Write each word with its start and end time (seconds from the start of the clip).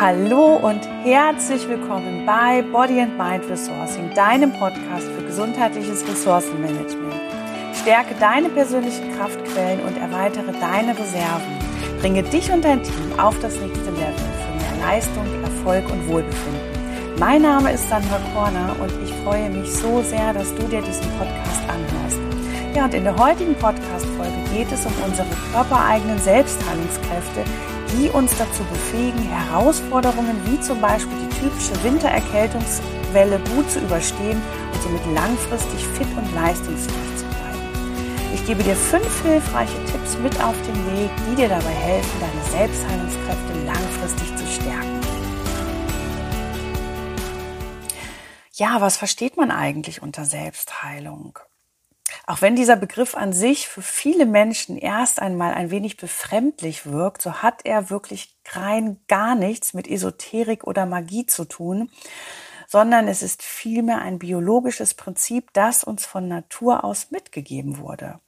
Hallo 0.00 0.54
und 0.54 0.86
herzlich 1.02 1.68
willkommen 1.68 2.24
bei 2.24 2.62
Body 2.62 3.00
and 3.00 3.18
Mind 3.18 3.50
Resourcing, 3.50 4.14
deinem 4.14 4.52
Podcast 4.52 5.08
für 5.08 5.24
gesundheitliches 5.24 6.06
Ressourcenmanagement. 6.06 7.20
Stärke 7.74 8.14
deine 8.20 8.48
persönlichen 8.48 9.16
Kraftquellen 9.16 9.80
und 9.80 9.96
erweitere 9.96 10.52
deine 10.60 10.96
Reserven. 10.96 11.58
Bringe 12.00 12.22
dich 12.22 12.48
und 12.52 12.64
dein 12.64 12.80
Team 12.84 13.18
auf 13.18 13.36
das 13.40 13.58
nächste 13.58 13.90
Level 13.90 14.14
für 14.14 14.76
mehr 14.76 14.86
Leistung, 14.86 15.24
Erfolg 15.42 15.90
und 15.90 16.06
Wohlbefinden. 16.06 17.18
Mein 17.18 17.42
Name 17.42 17.72
ist 17.72 17.88
Sandra 17.88 18.20
Korner 18.32 18.76
und 18.80 18.92
ich 19.02 19.12
freue 19.24 19.50
mich 19.50 19.68
so 19.72 20.00
sehr, 20.02 20.32
dass 20.32 20.54
du 20.54 20.62
dir 20.68 20.80
diesen 20.80 21.10
Podcast 21.18 21.62
anhörst. 21.66 22.20
Ja, 22.72 22.84
und 22.84 22.94
in 22.94 23.02
der 23.02 23.16
heutigen 23.16 23.56
Podcast-Folge 23.56 24.38
geht 24.54 24.70
es 24.70 24.86
um 24.86 24.92
unsere 25.04 25.26
körpereigenen 25.52 26.20
Selbstheilungskräfte, 26.20 27.42
die 27.92 28.08
uns 28.10 28.36
dazu 28.36 28.62
befähigen, 28.64 29.22
Herausforderungen 29.22 30.40
wie 30.44 30.60
zum 30.60 30.80
Beispiel 30.80 31.16
die 31.18 31.40
typische 31.40 31.82
Wintererkältungswelle 31.82 33.40
gut 33.54 33.70
zu 33.70 33.80
überstehen 33.80 34.40
und 34.72 34.82
somit 34.82 35.04
langfristig 35.14 35.86
fit 35.86 36.08
und 36.16 36.34
leistungsfähig 36.34 37.16
zu 37.16 37.24
bleiben. 37.24 38.32
Ich 38.34 38.46
gebe 38.46 38.62
dir 38.62 38.76
fünf 38.76 39.22
hilfreiche 39.22 39.84
Tipps 39.86 40.16
mit 40.18 40.40
auf 40.42 40.56
den 40.62 40.98
Weg, 40.98 41.10
die 41.28 41.36
dir 41.36 41.48
dabei 41.48 41.70
helfen, 41.70 42.20
deine 42.20 42.44
Selbstheilungskräfte 42.50 43.64
langfristig 43.66 44.36
zu 44.36 44.46
stärken. 44.46 45.00
Ja, 48.54 48.80
was 48.80 48.96
versteht 48.96 49.36
man 49.36 49.52
eigentlich 49.52 50.02
unter 50.02 50.24
Selbstheilung? 50.24 51.38
Auch 52.26 52.40
wenn 52.42 52.56
dieser 52.56 52.76
Begriff 52.76 53.14
an 53.14 53.32
sich 53.32 53.68
für 53.68 53.82
viele 53.82 54.26
Menschen 54.26 54.76
erst 54.78 55.20
einmal 55.20 55.54
ein 55.54 55.70
wenig 55.70 55.96
befremdlich 55.96 56.86
wirkt, 56.86 57.22
so 57.22 57.42
hat 57.42 57.64
er 57.64 57.90
wirklich 57.90 58.36
rein 58.50 59.00
gar 59.08 59.34
nichts 59.34 59.74
mit 59.74 59.88
Esoterik 59.88 60.64
oder 60.64 60.86
Magie 60.86 61.26
zu 61.26 61.44
tun, 61.44 61.90
sondern 62.66 63.08
es 63.08 63.22
ist 63.22 63.42
vielmehr 63.42 64.00
ein 64.00 64.18
biologisches 64.18 64.94
Prinzip, 64.94 65.52
das 65.52 65.84
uns 65.84 66.06
von 66.06 66.28
Natur 66.28 66.84
aus 66.84 67.10
mitgegeben 67.10 67.78
wurde. 67.78 68.20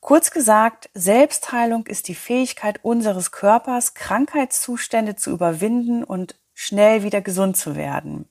Kurz 0.00 0.30
gesagt, 0.30 0.88
Selbstheilung 0.94 1.86
ist 1.86 2.08
die 2.08 2.14
Fähigkeit 2.14 2.84
unseres 2.84 3.32
Körpers, 3.32 3.94
Krankheitszustände 3.94 5.16
zu 5.16 5.30
überwinden 5.30 6.04
und 6.04 6.36
schnell 6.54 7.02
wieder 7.02 7.20
gesund 7.20 7.56
zu 7.56 7.74
werden. 7.74 8.28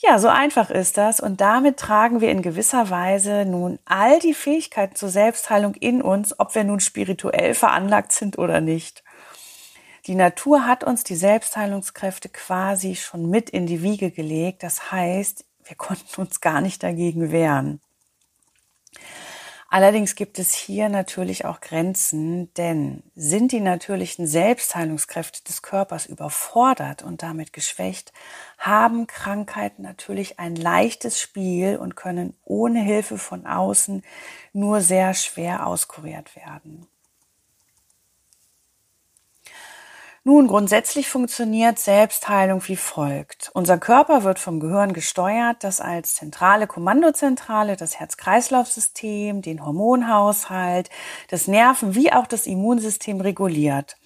Ja, 0.00 0.18
so 0.18 0.28
einfach 0.28 0.70
ist 0.70 0.96
das. 0.96 1.20
Und 1.20 1.40
damit 1.40 1.78
tragen 1.78 2.20
wir 2.20 2.30
in 2.30 2.42
gewisser 2.42 2.90
Weise 2.90 3.44
nun 3.44 3.78
all 3.84 4.18
die 4.18 4.34
Fähigkeiten 4.34 4.96
zur 4.96 5.08
Selbstheilung 5.08 5.74
in 5.74 6.02
uns, 6.02 6.38
ob 6.38 6.54
wir 6.54 6.64
nun 6.64 6.80
spirituell 6.80 7.54
veranlagt 7.54 8.12
sind 8.12 8.38
oder 8.38 8.60
nicht. 8.60 9.02
Die 10.06 10.16
Natur 10.16 10.66
hat 10.66 10.82
uns 10.82 11.04
die 11.04 11.14
Selbstheilungskräfte 11.14 12.28
quasi 12.28 12.96
schon 12.96 13.30
mit 13.30 13.50
in 13.50 13.66
die 13.66 13.82
Wiege 13.82 14.10
gelegt. 14.10 14.64
Das 14.64 14.90
heißt, 14.90 15.44
wir 15.64 15.76
konnten 15.76 16.20
uns 16.20 16.40
gar 16.40 16.60
nicht 16.60 16.82
dagegen 16.82 17.30
wehren. 17.30 17.80
Allerdings 19.74 20.16
gibt 20.16 20.38
es 20.38 20.52
hier 20.52 20.90
natürlich 20.90 21.46
auch 21.46 21.62
Grenzen, 21.62 22.52
denn 22.56 23.02
sind 23.14 23.52
die 23.52 23.60
natürlichen 23.60 24.26
Selbstheilungskräfte 24.26 25.42
des 25.44 25.62
Körpers 25.62 26.04
überfordert 26.04 27.02
und 27.02 27.22
damit 27.22 27.54
geschwächt, 27.54 28.12
haben 28.58 29.06
Krankheiten 29.06 29.80
natürlich 29.80 30.38
ein 30.38 30.56
leichtes 30.56 31.18
Spiel 31.18 31.78
und 31.78 31.96
können 31.96 32.36
ohne 32.44 32.82
Hilfe 32.82 33.16
von 33.16 33.46
außen 33.46 34.02
nur 34.52 34.82
sehr 34.82 35.14
schwer 35.14 35.66
auskuriert 35.66 36.36
werden. 36.36 36.86
Nun, 40.24 40.46
grundsätzlich 40.46 41.08
funktioniert 41.08 41.80
Selbstheilung 41.80 42.62
wie 42.68 42.76
folgt. 42.76 43.50
Unser 43.54 43.76
Körper 43.78 44.22
wird 44.22 44.38
vom 44.38 44.60
Gehirn 44.60 44.92
gesteuert, 44.92 45.64
das 45.64 45.80
als 45.80 46.14
zentrale 46.14 46.68
Kommandozentrale 46.68 47.74
das 47.74 47.98
Herz-Kreislauf-System, 47.98 49.42
den 49.42 49.66
Hormonhaushalt, 49.66 50.90
das 51.28 51.48
Nerven- 51.48 51.96
wie 51.96 52.12
auch 52.12 52.28
das 52.28 52.46
Immunsystem 52.46 53.20
reguliert 53.20 53.96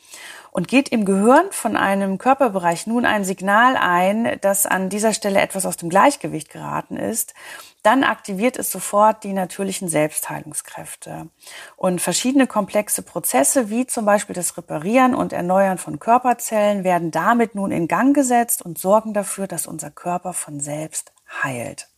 und 0.56 0.68
geht 0.68 0.88
im 0.88 1.04
Gehirn 1.04 1.52
von 1.52 1.76
einem 1.76 2.16
Körperbereich 2.16 2.86
nun 2.86 3.04
ein 3.04 3.26
Signal 3.26 3.76
ein, 3.76 4.38
dass 4.40 4.64
an 4.64 4.88
dieser 4.88 5.12
Stelle 5.12 5.42
etwas 5.42 5.66
aus 5.66 5.76
dem 5.76 5.90
Gleichgewicht 5.90 6.48
geraten 6.48 6.96
ist, 6.96 7.34
dann 7.82 8.02
aktiviert 8.02 8.56
es 8.56 8.70
sofort 8.72 9.22
die 9.22 9.34
natürlichen 9.34 9.90
Selbstheilungskräfte. 9.90 11.28
Und 11.76 12.00
verschiedene 12.00 12.46
komplexe 12.46 13.02
Prozesse, 13.02 13.68
wie 13.68 13.86
zum 13.86 14.06
Beispiel 14.06 14.34
das 14.34 14.56
Reparieren 14.56 15.14
und 15.14 15.34
Erneuern 15.34 15.76
von 15.76 15.98
Körperzellen, 15.98 16.84
werden 16.84 17.10
damit 17.10 17.54
nun 17.54 17.70
in 17.70 17.86
Gang 17.86 18.14
gesetzt 18.16 18.62
und 18.62 18.78
sorgen 18.78 19.12
dafür, 19.12 19.46
dass 19.46 19.66
unser 19.66 19.90
Körper 19.90 20.32
von 20.32 20.60
selbst 20.60 21.12
heilt. 21.42 21.90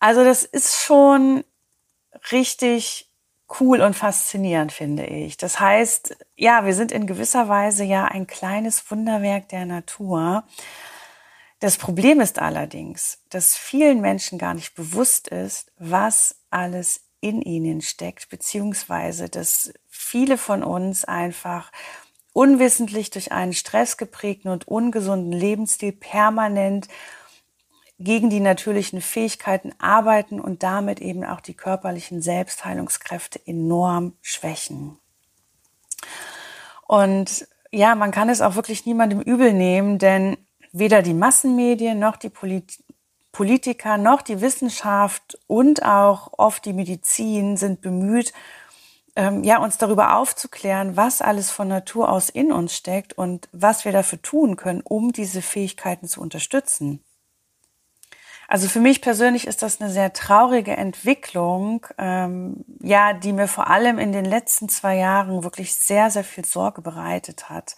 Also 0.00 0.24
das 0.24 0.42
ist 0.42 0.80
schon 0.80 1.44
richtig 2.32 3.09
cool 3.58 3.80
und 3.80 3.94
faszinierend, 3.94 4.72
finde 4.72 5.06
ich. 5.06 5.36
Das 5.36 5.58
heißt, 5.58 6.16
ja, 6.36 6.64
wir 6.64 6.74
sind 6.74 6.92
in 6.92 7.06
gewisser 7.06 7.48
Weise 7.48 7.84
ja 7.84 8.04
ein 8.04 8.26
kleines 8.26 8.90
Wunderwerk 8.90 9.48
der 9.48 9.66
Natur. 9.66 10.44
Das 11.58 11.76
Problem 11.76 12.20
ist 12.20 12.38
allerdings, 12.38 13.22
dass 13.28 13.56
vielen 13.56 14.00
Menschen 14.00 14.38
gar 14.38 14.54
nicht 14.54 14.74
bewusst 14.74 15.28
ist, 15.28 15.72
was 15.78 16.36
alles 16.50 17.02
in 17.20 17.42
ihnen 17.42 17.82
steckt, 17.82 18.30
beziehungsweise 18.30 19.28
dass 19.28 19.72
viele 19.88 20.38
von 20.38 20.62
uns 20.62 21.04
einfach 21.04 21.70
unwissentlich 22.32 23.10
durch 23.10 23.32
einen 23.32 23.52
stressgeprägten 23.52 24.50
und 24.50 24.68
ungesunden 24.68 25.32
Lebensstil 25.32 25.92
permanent 25.92 26.88
gegen 28.00 28.30
die 28.30 28.40
natürlichen 28.40 29.02
Fähigkeiten 29.02 29.72
arbeiten 29.78 30.40
und 30.40 30.62
damit 30.62 31.00
eben 31.00 31.22
auch 31.22 31.40
die 31.40 31.54
körperlichen 31.54 32.22
Selbstheilungskräfte 32.22 33.40
enorm 33.46 34.14
schwächen. 34.22 34.98
Und 36.86 37.46
ja, 37.70 37.94
man 37.94 38.10
kann 38.10 38.30
es 38.30 38.40
auch 38.40 38.56
wirklich 38.56 38.86
niemandem 38.86 39.20
übel 39.20 39.52
nehmen, 39.52 39.98
denn 39.98 40.38
weder 40.72 41.02
die 41.02 41.14
Massenmedien 41.14 41.98
noch 41.98 42.16
die 42.16 42.30
Polit 42.30 42.82
Politiker 43.32 43.96
noch 43.96 44.22
die 44.22 44.40
Wissenschaft 44.40 45.38
und 45.46 45.84
auch 45.84 46.32
oft 46.36 46.64
die 46.64 46.72
Medizin 46.72 47.56
sind 47.56 47.80
bemüht, 47.80 48.32
ähm, 49.14 49.44
ja, 49.44 49.58
uns 49.58 49.78
darüber 49.78 50.16
aufzuklären, 50.16 50.96
was 50.96 51.22
alles 51.22 51.48
von 51.48 51.68
Natur 51.68 52.10
aus 52.10 52.28
in 52.28 52.50
uns 52.50 52.74
steckt 52.74 53.12
und 53.12 53.48
was 53.52 53.84
wir 53.84 53.92
dafür 53.92 54.20
tun 54.20 54.56
können, 54.56 54.80
um 54.82 55.12
diese 55.12 55.42
Fähigkeiten 55.42 56.08
zu 56.08 56.20
unterstützen. 56.20 57.04
Also 58.50 58.66
für 58.66 58.80
mich 58.80 59.00
persönlich 59.00 59.46
ist 59.46 59.62
das 59.62 59.80
eine 59.80 59.90
sehr 59.90 60.12
traurige 60.12 60.76
Entwicklung, 60.76 61.86
ähm, 61.98 62.64
ja, 62.80 63.12
die 63.12 63.32
mir 63.32 63.46
vor 63.46 63.70
allem 63.70 64.00
in 64.00 64.10
den 64.10 64.24
letzten 64.24 64.68
zwei 64.68 64.96
Jahren 64.96 65.44
wirklich 65.44 65.76
sehr, 65.76 66.10
sehr 66.10 66.24
viel 66.24 66.44
Sorge 66.44 66.82
bereitet 66.82 67.48
hat. 67.48 67.76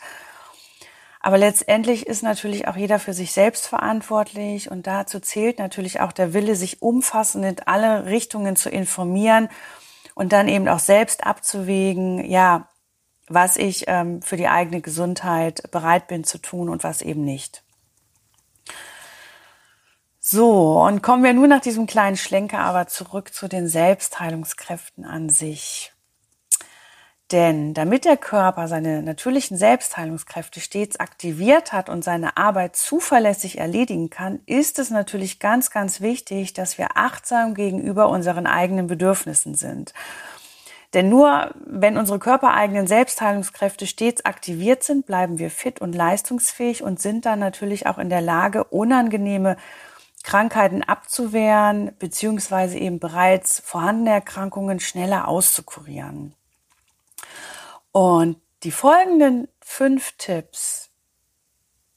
Aber 1.21 1.37
letztendlich 1.37 2.07
ist 2.07 2.23
natürlich 2.23 2.69
auch 2.69 2.77
jeder 2.77 2.99
für 2.99 3.13
sich 3.13 3.33
selbst 3.33 3.67
verantwortlich 3.67 4.71
und 4.71 4.87
dazu 4.87 5.21
zählt 5.21 5.59
natürlich 5.59 6.01
auch 6.01 6.11
der 6.11 6.33
Wille, 6.33 6.57
sich 6.57 6.81
umfassend 6.81 7.45
in 7.45 7.57
alle 7.67 8.07
Richtungen 8.07 8.57
zu 8.57 8.71
informieren 8.71 9.51
und 10.15 10.33
dann 10.33 10.49
eben 10.49 10.69
auch 10.69 10.79
selbst 10.79 11.27
abzuwägen, 11.27 12.25
ja, 12.25 12.67
was 13.29 13.59
ich 13.59 13.85
ähm, 13.89 14.23
für 14.23 14.39
die 14.39 14.49
eigene 14.49 14.81
Gesundheit 14.81 15.71
bereit 15.71 16.07
bin 16.07 16.25
zu 16.25 16.39
tun 16.39 16.71
und 16.71 16.83
was 16.83 17.03
eben 17.03 17.27
nicht. 17.27 17.63
So, 20.25 20.81
und 20.81 21.03
kommen 21.03 21.25
wir 21.25 21.33
nun 21.33 21.49
nach 21.49 21.61
diesem 21.61 21.89
kleinen 21.89 22.17
Schlenker 22.17 22.61
aber 22.61 22.87
zurück 22.87 23.35
zu 23.35 23.49
den 23.49 23.67
Selbstheilungskräften 23.67 25.05
an 25.05 25.29
sich. 25.31 25.93
Denn 27.33 27.75
damit 27.75 28.05
der 28.05 28.17
Körper 28.17 28.69
seine 28.69 29.03
natürlichen 29.03 29.57
Selbstheilungskräfte 29.57 30.61
stets 30.61 31.01
aktiviert 31.01 31.73
hat 31.73 31.89
und 31.89 32.05
seine 32.05 32.37
Arbeit 32.37 32.77
zuverlässig 32.77 33.59
erledigen 33.59 34.11
kann, 34.11 34.39
ist 34.47 34.79
es 34.79 34.91
natürlich 34.91 35.41
ganz, 35.41 35.73
ganz 35.73 36.01
wichtig, 36.01 36.53
dass 36.53 36.79
wir 36.79 36.97
achtsam 36.97 37.55
gegenüber 37.55 38.09
unseren 38.09 38.47
eigenen 38.47 38.87
Bedürfnissen 38.87 39.57
sind. 39.57 39.93
Denn 40.95 41.09
nur 41.09 41.53
wenn 41.67 41.97
unsere 41.97 42.21
körpereigenen 42.21 42.87
Selbstheilungskräfte 42.87 43.89
stets 43.89 44.25
aktiviert 44.25 44.85
sind, 44.85 45.05
bleiben 45.05 45.41
wir 45.41 45.51
fit 45.51 45.81
und 45.81 45.97
leistungsfähig 45.97 46.85
und 46.85 47.03
sind 47.03 47.27
dann 47.27 47.41
natürlich 47.41 47.89
auch 47.89 47.99
in 47.99 48.09
der 48.09 48.21
Lage, 48.21 48.63
unangenehme 48.63 49.57
Krankheiten 50.23 50.83
abzuwehren, 50.83 51.97
beziehungsweise 51.99 52.79
eben 52.79 52.99
bereits 52.99 53.61
vorhandene 53.61 54.11
Erkrankungen 54.11 54.81
schneller 54.81 55.29
auszukurieren. 55.29 56.35
Und 57.91 58.41
die 58.63 58.71
folgenden 58.71 59.49
fünf 59.61 60.13
Tipps, 60.19 60.91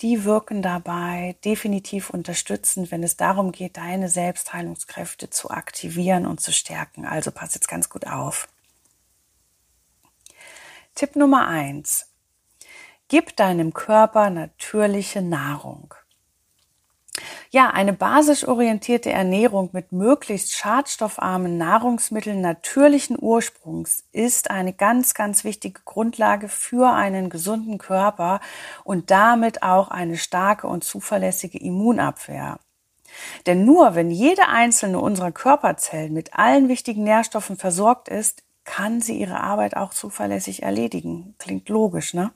die 0.01 0.25
wirken 0.25 0.61
dabei 0.61 1.37
definitiv 1.45 2.09
unterstützend, 2.09 2.91
wenn 2.91 3.03
es 3.03 3.15
darum 3.15 3.51
geht, 3.51 3.77
deine 3.77 4.09
Selbstheilungskräfte 4.09 5.29
zu 5.29 5.51
aktivieren 5.51 6.25
und 6.25 6.41
zu 6.41 6.51
stärken. 6.51 7.05
Also 7.05 7.31
pass 7.31 7.53
jetzt 7.53 7.67
ganz 7.67 7.89
gut 7.89 8.07
auf. 8.07 8.47
Tipp 10.95 11.15
Nummer 11.15 11.47
eins. 11.47 12.11
Gib 13.07 13.35
deinem 13.35 13.73
Körper 13.73 14.29
natürliche 14.29 15.21
Nahrung. 15.21 15.93
Ja, 17.49 17.69
eine 17.69 17.93
basisch 17.93 18.47
orientierte 18.47 19.11
Ernährung 19.11 19.69
mit 19.71 19.91
möglichst 19.91 20.53
schadstoffarmen 20.53 21.57
Nahrungsmitteln 21.57 22.41
natürlichen 22.41 23.17
Ursprungs 23.19 24.03
ist 24.11 24.51
eine 24.51 24.73
ganz, 24.73 25.13
ganz 25.13 25.43
wichtige 25.43 25.81
Grundlage 25.85 26.49
für 26.49 26.91
einen 26.91 27.29
gesunden 27.29 27.77
Körper 27.77 28.41
und 28.83 29.11
damit 29.11 29.63
auch 29.63 29.89
eine 29.89 30.17
starke 30.17 30.67
und 30.67 30.83
zuverlässige 30.83 31.57
Immunabwehr. 31.57 32.59
Denn 33.45 33.63
nur 33.63 33.95
wenn 33.95 34.11
jede 34.11 34.47
einzelne 34.49 34.99
unserer 34.99 35.31
Körperzellen 35.31 36.13
mit 36.13 36.33
allen 36.37 36.67
wichtigen 36.67 37.03
Nährstoffen 37.03 37.55
versorgt 37.55 38.09
ist, 38.09 38.43
kann 38.65 38.99
sie 38.99 39.17
ihre 39.17 39.39
Arbeit 39.39 39.77
auch 39.77 39.91
zuverlässig 39.91 40.63
erledigen. 40.63 41.35
Klingt 41.37 41.69
logisch, 41.69 42.13
ne? 42.13 42.31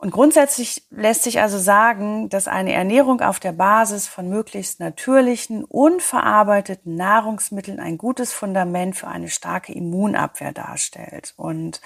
Und 0.00 0.12
grundsätzlich 0.12 0.82
lässt 0.90 1.24
sich 1.24 1.42
also 1.42 1.58
sagen, 1.58 2.30
dass 2.30 2.48
eine 2.48 2.72
Ernährung 2.72 3.20
auf 3.20 3.38
der 3.38 3.52
Basis 3.52 4.08
von 4.08 4.30
möglichst 4.30 4.80
natürlichen, 4.80 5.62
unverarbeiteten 5.62 6.96
Nahrungsmitteln 6.96 7.78
ein 7.80 7.98
gutes 7.98 8.32
Fundament 8.32 8.96
für 8.96 9.08
eine 9.08 9.28
starke 9.28 9.74
Immunabwehr 9.74 10.52
darstellt. 10.52 11.34
Und 11.36 11.82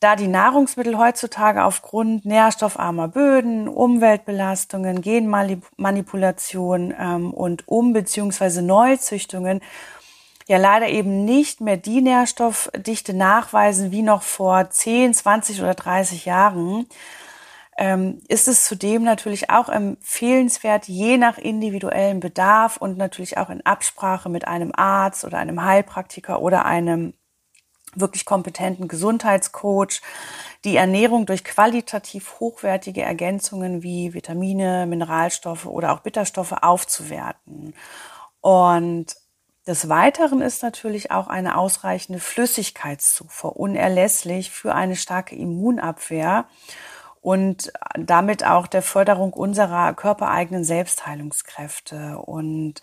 da 0.00 0.16
die 0.16 0.28
Nahrungsmittel 0.28 0.98
heutzutage 0.98 1.64
aufgrund 1.64 2.26
nährstoffarmer 2.26 3.08
Böden, 3.08 3.68
Umweltbelastungen, 3.68 5.00
Genmanipulation 5.00 6.92
ähm, 7.00 7.32
und 7.32 7.66
Um- 7.66 7.94
bzw. 7.94 8.60
Neuzüchtungen 8.60 9.62
ja 10.48 10.56
leider 10.56 10.88
eben 10.88 11.24
nicht 11.24 11.60
mehr 11.60 11.76
die 11.76 12.00
Nährstoffdichte 12.00 13.14
nachweisen 13.14 13.92
wie 13.92 14.02
noch 14.02 14.22
vor 14.22 14.70
10, 14.70 15.14
20 15.14 15.60
oder 15.60 15.74
30 15.74 16.24
Jahren, 16.24 16.86
ähm, 17.76 18.20
ist 18.28 18.48
es 18.48 18.64
zudem 18.64 19.04
natürlich 19.04 19.50
auch 19.50 19.68
empfehlenswert, 19.68 20.88
je 20.88 21.18
nach 21.18 21.38
individuellem 21.38 22.18
Bedarf 22.18 22.78
und 22.78 22.96
natürlich 22.96 23.36
auch 23.36 23.50
in 23.50 23.64
Absprache 23.64 24.30
mit 24.30 24.48
einem 24.48 24.72
Arzt 24.74 25.24
oder 25.24 25.38
einem 25.38 25.62
Heilpraktiker 25.62 26.40
oder 26.40 26.64
einem 26.64 27.12
wirklich 27.94 28.24
kompetenten 28.24 28.88
Gesundheitscoach, 28.88 30.00
die 30.64 30.76
Ernährung 30.76 31.26
durch 31.26 31.44
qualitativ 31.44 32.40
hochwertige 32.40 33.02
Ergänzungen 33.02 33.82
wie 33.82 34.14
Vitamine, 34.14 34.86
Mineralstoffe 34.86 35.66
oder 35.66 35.92
auch 35.92 36.00
Bitterstoffe 36.00 36.52
aufzuwerten. 36.52 37.74
Und 38.40 39.14
des 39.68 39.90
Weiteren 39.90 40.40
ist 40.40 40.62
natürlich 40.62 41.10
auch 41.10 41.28
eine 41.28 41.58
ausreichende 41.58 42.20
Flüssigkeitszufuhr 42.20 43.54
unerlässlich 43.56 44.50
für 44.50 44.74
eine 44.74 44.96
starke 44.96 45.36
Immunabwehr 45.36 46.46
und 47.20 47.70
damit 47.94 48.44
auch 48.46 48.66
der 48.66 48.80
Förderung 48.80 49.34
unserer 49.34 49.92
körpereigenen 49.92 50.64
Selbstheilungskräfte. 50.64 52.16
Und 52.18 52.80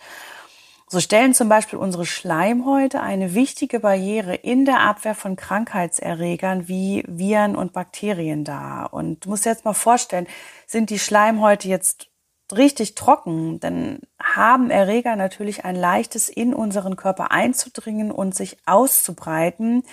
so 0.88 1.00
stellen 1.00 1.34
zum 1.34 1.50
Beispiel 1.50 1.80
unsere 1.80 2.06
Schleimhäute 2.06 3.02
eine 3.02 3.34
wichtige 3.34 3.80
Barriere 3.80 4.36
in 4.36 4.66
der 4.66 4.82
Abwehr 4.82 5.16
von 5.16 5.36
Krankheitserregern 5.36 6.68
wie 6.68 7.04
Viren 7.08 7.56
und 7.56 7.74
Bakterien 7.74 8.44
dar. 8.44 8.94
Und 8.94 9.26
du 9.26 9.30
musst 9.30 9.46
dir 9.46 9.50
jetzt 9.50 9.66
mal 9.66 9.74
vorstellen, 9.74 10.28
sind 10.68 10.92
die 10.92 11.00
Schleimhäute 11.00 11.68
jetzt 11.68 12.10
richtig 12.52 12.96
trocken, 12.96 13.60
dann 13.60 14.00
haben 14.22 14.70
Erreger 14.70 15.16
natürlich 15.16 15.66
ein 15.66 15.76
leichtes 15.76 16.30
in 16.30 16.54
unseren 16.54 16.96
Körper 16.96 17.32
einzudringen 17.32 18.12
und 18.12 18.36
sich 18.36 18.58
auszubreiten, 18.66 19.84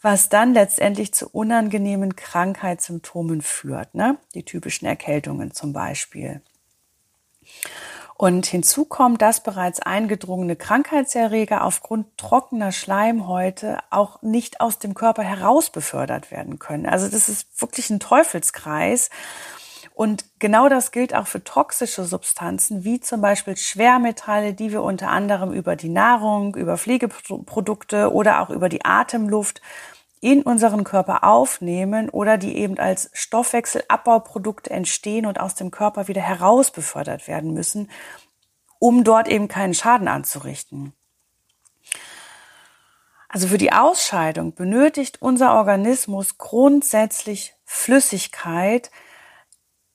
was 0.00 0.28
dann 0.28 0.54
letztendlich 0.54 1.12
zu 1.12 1.28
unangenehmen 1.28 2.14
Krankheitssymptomen 2.14 3.42
führt, 3.42 3.94
ne? 3.94 4.18
die 4.34 4.44
typischen 4.44 4.86
Erkältungen 4.86 5.52
zum 5.52 5.72
Beispiel. 5.72 6.42
Und 8.18 8.46
hinzu 8.46 8.86
kommt, 8.86 9.20
dass 9.20 9.42
bereits 9.42 9.80
eingedrungene 9.80 10.56
Krankheitserreger 10.56 11.64
aufgrund 11.64 12.16
trockener 12.16 12.72
Schleimhäute 12.72 13.78
auch 13.90 14.22
nicht 14.22 14.60
aus 14.60 14.78
dem 14.78 14.94
Körper 14.94 15.22
heraus 15.22 15.68
befördert 15.68 16.30
werden 16.30 16.58
können. 16.58 16.86
Also 16.86 17.08
das 17.08 17.28
ist 17.28 17.60
wirklich 17.60 17.90
ein 17.90 18.00
Teufelskreis. 18.00 19.10
Und 19.96 20.26
genau 20.40 20.68
das 20.68 20.92
gilt 20.92 21.14
auch 21.14 21.26
für 21.26 21.42
toxische 21.42 22.04
Substanzen, 22.04 22.84
wie 22.84 23.00
zum 23.00 23.22
Beispiel 23.22 23.56
Schwermetalle, 23.56 24.52
die 24.52 24.70
wir 24.70 24.82
unter 24.82 25.08
anderem 25.08 25.54
über 25.54 25.74
die 25.74 25.88
Nahrung, 25.88 26.54
über 26.54 26.76
Pflegeprodukte 26.76 28.12
oder 28.12 28.42
auch 28.42 28.50
über 28.50 28.68
die 28.68 28.84
Atemluft 28.84 29.62
in 30.20 30.42
unseren 30.42 30.84
Körper 30.84 31.24
aufnehmen 31.24 32.10
oder 32.10 32.36
die 32.36 32.58
eben 32.58 32.78
als 32.78 33.08
Stoffwechselabbauprodukte 33.14 34.68
entstehen 34.68 35.24
und 35.24 35.40
aus 35.40 35.54
dem 35.54 35.70
Körper 35.70 36.08
wieder 36.08 36.20
heraus 36.20 36.70
befördert 36.70 37.26
werden 37.26 37.54
müssen, 37.54 37.90
um 38.78 39.02
dort 39.02 39.28
eben 39.28 39.48
keinen 39.48 39.72
Schaden 39.72 40.08
anzurichten. 40.08 40.92
Also 43.30 43.48
für 43.48 43.58
die 43.58 43.72
Ausscheidung 43.72 44.54
benötigt 44.54 45.22
unser 45.22 45.54
Organismus 45.54 46.36
grundsätzlich 46.36 47.54
Flüssigkeit, 47.64 48.90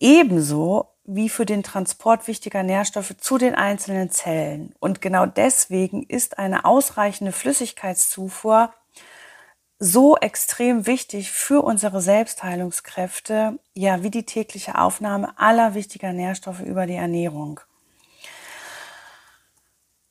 ebenso 0.01 0.89
wie 1.05 1.29
für 1.29 1.45
den 1.45 1.63
Transport 1.63 2.27
wichtiger 2.27 2.63
Nährstoffe 2.63 3.15
zu 3.17 3.37
den 3.37 3.55
einzelnen 3.55 4.09
Zellen. 4.09 4.73
Und 4.79 5.01
genau 5.01 5.25
deswegen 5.25 6.03
ist 6.03 6.37
eine 6.37 6.65
ausreichende 6.65 7.31
Flüssigkeitszufuhr 7.31 8.73
so 9.83 10.15
extrem 10.15 10.85
wichtig 10.85 11.31
für 11.31 11.63
unsere 11.63 12.01
Selbstheilungskräfte, 12.01 13.57
ja, 13.73 14.03
wie 14.03 14.11
die 14.11 14.25
tägliche 14.25 14.77
Aufnahme 14.77 15.33
aller 15.39 15.73
wichtiger 15.73 16.13
Nährstoffe 16.13 16.61
über 16.61 16.85
die 16.85 16.95
Ernährung. 16.95 17.61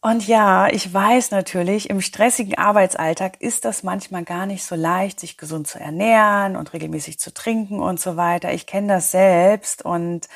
Und 0.02 0.26
ja, 0.26 0.68
ich 0.68 0.92
weiß 0.92 1.30
natürlich, 1.30 1.90
im 1.90 2.00
stressigen 2.00 2.56
Arbeitsalltag 2.56 3.38
ist 3.42 3.66
das 3.66 3.82
manchmal 3.82 4.24
gar 4.24 4.46
nicht 4.46 4.64
so 4.64 4.74
leicht, 4.74 5.20
sich 5.20 5.36
gesund 5.36 5.66
zu 5.68 5.78
ernähren 5.78 6.56
und 6.56 6.72
regelmäßig 6.72 7.18
zu 7.18 7.34
trinken 7.34 7.80
und 7.80 8.00
so 8.00 8.16
weiter. 8.16 8.50
Ich 8.54 8.66
kenne 8.66 8.94
das 8.94 9.10
selbst 9.10 9.84
und 9.84 10.26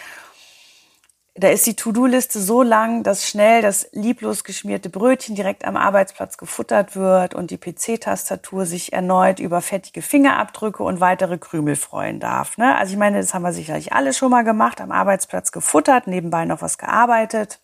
da 1.36 1.48
ist 1.48 1.66
die 1.66 1.74
To-Do-Liste 1.74 2.40
so 2.40 2.62
lang, 2.62 3.02
dass 3.02 3.26
schnell 3.26 3.62
das 3.62 3.88
lieblos 3.92 4.44
geschmierte 4.44 4.90
Brötchen 4.90 5.34
direkt 5.34 5.64
am 5.64 5.76
Arbeitsplatz 5.76 6.36
gefuttert 6.36 6.94
wird 6.94 7.34
und 7.34 7.50
die 7.50 7.58
PC-Tastatur 7.58 8.66
sich 8.66 8.92
erneut 8.92 9.40
über 9.40 9.62
fettige 9.62 10.02
Fingerabdrücke 10.02 10.82
und 10.82 11.00
weitere 11.00 11.38
Krümel 11.38 11.74
freuen 11.76 12.20
darf. 12.20 12.58
Ne? 12.58 12.76
Also 12.76 12.92
ich 12.92 12.98
meine, 12.98 13.16
das 13.18 13.32
haben 13.32 13.42
wir 13.42 13.52
sicherlich 13.54 13.94
alle 13.94 14.12
schon 14.12 14.30
mal 14.30 14.44
gemacht, 14.44 14.80
am 14.82 14.92
Arbeitsplatz 14.92 15.52
gefuttert, 15.52 16.06
nebenbei 16.06 16.44
noch 16.44 16.60
was 16.62 16.76
gearbeitet. 16.78 17.60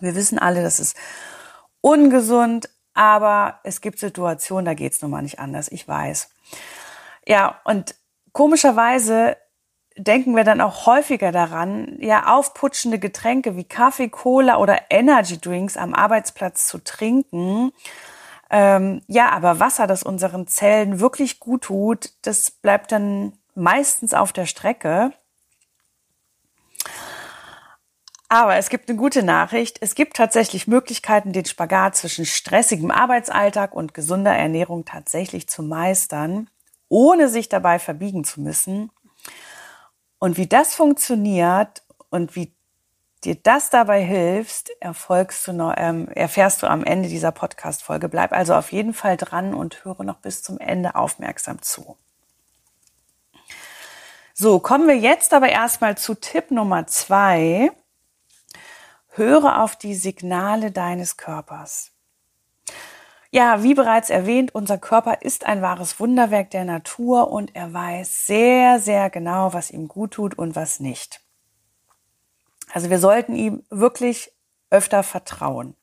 Wir 0.00 0.14
wissen 0.14 0.38
alle, 0.38 0.62
das 0.62 0.80
ist 0.80 0.96
ungesund, 1.80 2.68
aber 2.94 3.60
es 3.64 3.80
gibt 3.80 3.98
Situationen, 3.98 4.64
da 4.64 4.74
geht 4.74 4.92
es 4.92 5.02
nun 5.02 5.10
mal 5.10 5.22
nicht 5.22 5.38
anders, 5.38 5.70
ich 5.70 5.86
weiß. 5.86 6.30
Ja, 7.26 7.60
und 7.64 7.94
komischerweise 8.32 9.36
denken 9.96 10.34
wir 10.36 10.44
dann 10.44 10.60
auch 10.60 10.86
häufiger 10.86 11.32
daran, 11.32 11.96
ja, 12.00 12.34
aufputschende 12.34 12.98
Getränke 12.98 13.56
wie 13.56 13.64
Kaffee, 13.64 14.08
Cola 14.08 14.56
oder 14.56 14.80
Energy 14.90 15.38
Drinks 15.38 15.76
am 15.76 15.94
Arbeitsplatz 15.94 16.66
zu 16.66 16.78
trinken. 16.78 17.72
Ähm, 18.50 19.02
ja, 19.06 19.30
aber 19.30 19.60
Wasser, 19.60 19.86
das 19.86 20.02
unseren 20.02 20.46
Zellen 20.46 21.00
wirklich 21.00 21.40
gut 21.40 21.64
tut, 21.64 22.10
das 22.22 22.50
bleibt 22.50 22.92
dann 22.92 23.38
meistens 23.54 24.14
auf 24.14 24.32
der 24.32 24.46
Strecke. 24.46 25.12
Aber 28.32 28.56
es 28.56 28.70
gibt 28.70 28.88
eine 28.88 28.96
gute 28.96 29.22
Nachricht. 29.22 29.76
Es 29.82 29.94
gibt 29.94 30.16
tatsächlich 30.16 30.66
Möglichkeiten, 30.66 31.34
den 31.34 31.44
Spagat 31.44 31.96
zwischen 31.96 32.24
stressigem 32.24 32.90
Arbeitsalltag 32.90 33.74
und 33.74 33.92
gesunder 33.92 34.34
Ernährung 34.34 34.86
tatsächlich 34.86 35.50
zu 35.50 35.62
meistern, 35.62 36.48
ohne 36.88 37.28
sich 37.28 37.50
dabei 37.50 37.78
verbiegen 37.78 38.24
zu 38.24 38.40
müssen. 38.40 38.90
Und 40.18 40.38
wie 40.38 40.46
das 40.46 40.74
funktioniert 40.74 41.82
und 42.08 42.34
wie 42.34 42.54
dir 43.22 43.34
das 43.34 43.68
dabei 43.68 44.02
hilft, 44.02 44.70
du 45.46 45.52
noch, 45.52 45.74
ähm, 45.76 46.08
erfährst 46.08 46.62
du 46.62 46.68
am 46.68 46.84
Ende 46.84 47.10
dieser 47.10 47.32
Podcast-Folge. 47.32 48.08
Bleib 48.08 48.32
also 48.32 48.54
auf 48.54 48.72
jeden 48.72 48.94
Fall 48.94 49.18
dran 49.18 49.52
und 49.52 49.84
höre 49.84 50.04
noch 50.04 50.20
bis 50.20 50.42
zum 50.42 50.56
Ende 50.58 50.94
aufmerksam 50.94 51.60
zu. 51.60 51.98
So, 54.32 54.58
kommen 54.58 54.88
wir 54.88 54.96
jetzt 54.96 55.34
aber 55.34 55.50
erstmal 55.50 55.98
zu 55.98 56.14
Tipp 56.14 56.50
Nummer 56.50 56.86
zwei. 56.86 57.72
Höre 59.14 59.60
auf 59.62 59.76
die 59.76 59.94
Signale 59.94 60.72
deines 60.72 61.18
Körpers. 61.18 61.92
Ja, 63.30 63.62
wie 63.62 63.74
bereits 63.74 64.08
erwähnt, 64.08 64.54
unser 64.54 64.78
Körper 64.78 65.20
ist 65.20 65.44
ein 65.44 65.60
wahres 65.60 66.00
Wunderwerk 66.00 66.50
der 66.50 66.64
Natur 66.64 67.30
und 67.30 67.54
er 67.54 67.74
weiß 67.74 68.26
sehr, 68.26 68.80
sehr 68.80 69.10
genau, 69.10 69.52
was 69.52 69.70
ihm 69.70 69.86
gut 69.86 70.12
tut 70.12 70.38
und 70.38 70.56
was 70.56 70.80
nicht. 70.80 71.20
Also 72.72 72.88
wir 72.88 72.98
sollten 72.98 73.34
ihm 73.34 73.64
wirklich 73.68 74.32
öfter 74.70 75.02
vertrauen. 75.02 75.76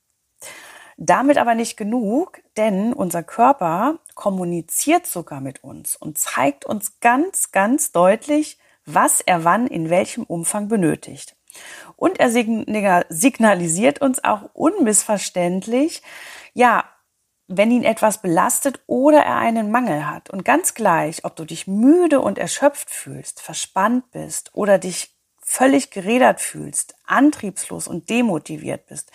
Damit 0.98 1.38
aber 1.38 1.54
nicht 1.54 1.78
genug, 1.78 2.42
denn 2.58 2.94
unser 2.94 3.22
Körper 3.22 4.00
kommuniziert 4.16 5.06
sogar 5.06 5.40
mit 5.40 5.64
uns 5.64 5.96
und 5.96 6.18
zeigt 6.18 6.66
uns 6.66 7.00
ganz, 7.00 7.52
ganz 7.52 7.92
deutlich, 7.92 8.58
was 8.86 9.22
er 9.22 9.44
wann 9.44 9.68
in 9.68 9.92
welchem 9.92 10.24
Umfang 10.24 10.68
benötigt. 10.68 11.36
Und 12.00 12.18
er 12.18 12.30
signalisiert 12.32 14.02
uns 14.02 14.24
auch 14.24 14.52
unmissverständlich, 14.54 16.02
ja, 16.54 16.86
wenn 17.48 17.72
ihn 17.72 17.84
etwas 17.84 18.22
belastet 18.22 18.80
oder 18.88 19.20
er 19.20 19.36
einen 19.36 19.70
Mangel 19.70 20.08
hat. 20.08 20.30
Und 20.30 20.46
ganz 20.46 20.76
gleich, 20.76 21.26
ob 21.26 21.36
du 21.36 21.44
dich 21.44 21.68
müde 21.68 22.22
und 22.22 22.38
erschöpft 22.38 22.90
fühlst, 22.90 23.42
verspannt 23.42 24.12
bist 24.12 24.52
oder 24.54 24.78
dich 24.78 25.14
völlig 25.42 25.92
gerädert 25.92 26.40
fühlst, 26.40 26.96
antriebslos 27.06 27.90
und 27.90 28.10
demotiviert 28.10 28.86
bist, 28.86 29.12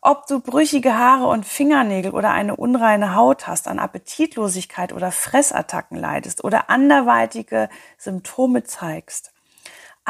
ob 0.00 0.26
du 0.26 0.40
brüchige 0.40 0.98
Haare 0.98 1.28
und 1.28 1.46
Fingernägel 1.46 2.10
oder 2.10 2.30
eine 2.32 2.56
unreine 2.56 3.14
Haut 3.14 3.46
hast, 3.46 3.68
an 3.68 3.78
Appetitlosigkeit 3.78 4.92
oder 4.92 5.12
Fressattacken 5.12 5.96
leidest 5.96 6.42
oder 6.42 6.68
anderweitige 6.68 7.68
Symptome 7.96 8.64
zeigst. 8.64 9.32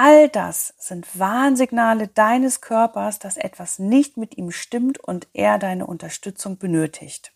All 0.00 0.28
das 0.28 0.75
sind 0.78 1.19
Warnsignale 1.19 2.07
deines 2.07 2.61
Körpers, 2.61 3.19
dass 3.19 3.37
etwas 3.37 3.81
nicht 3.81 4.17
mit 4.17 4.38
ihm 4.38 4.52
stimmt 4.52 5.00
und 5.00 5.26
er 5.33 5.59
deine 5.59 5.88
Unterstützung 5.88 6.57
benötigt. 6.57 7.33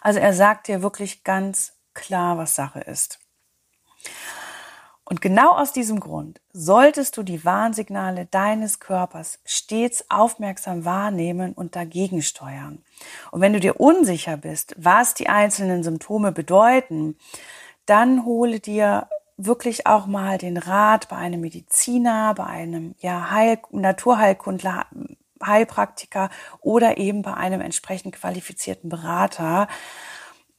Also 0.00 0.18
er 0.18 0.32
sagt 0.32 0.66
dir 0.66 0.82
wirklich 0.82 1.22
ganz 1.22 1.74
klar, 1.94 2.36
was 2.36 2.56
Sache 2.56 2.80
ist. 2.80 3.20
Und 5.04 5.20
genau 5.20 5.52
aus 5.52 5.72
diesem 5.72 6.00
Grund 6.00 6.40
solltest 6.52 7.16
du 7.16 7.22
die 7.22 7.44
Warnsignale 7.44 8.26
deines 8.26 8.80
Körpers 8.80 9.38
stets 9.44 10.06
aufmerksam 10.10 10.84
wahrnehmen 10.84 11.52
und 11.52 11.76
dagegen 11.76 12.22
steuern. 12.22 12.84
Und 13.30 13.40
wenn 13.40 13.52
du 13.52 13.60
dir 13.60 13.78
unsicher 13.78 14.36
bist, 14.36 14.74
was 14.76 15.14
die 15.14 15.28
einzelnen 15.28 15.84
Symptome 15.84 16.32
bedeuten, 16.32 17.16
dann 17.86 18.24
hole 18.24 18.58
dir 18.58 19.06
wirklich 19.46 19.86
auch 19.86 20.06
mal 20.06 20.38
den 20.38 20.56
Rat 20.56 21.08
bei 21.08 21.16
einem 21.16 21.40
Mediziner, 21.40 22.34
bei 22.34 22.44
einem 22.44 22.94
ja, 23.00 23.30
Heil 23.30 23.58
Naturheilkundler, 23.70 24.86
Heilpraktiker 25.44 26.30
oder 26.60 26.98
eben 26.98 27.22
bei 27.22 27.34
einem 27.34 27.60
entsprechend 27.60 28.14
qualifizierten 28.14 28.88
Berater. 28.88 29.68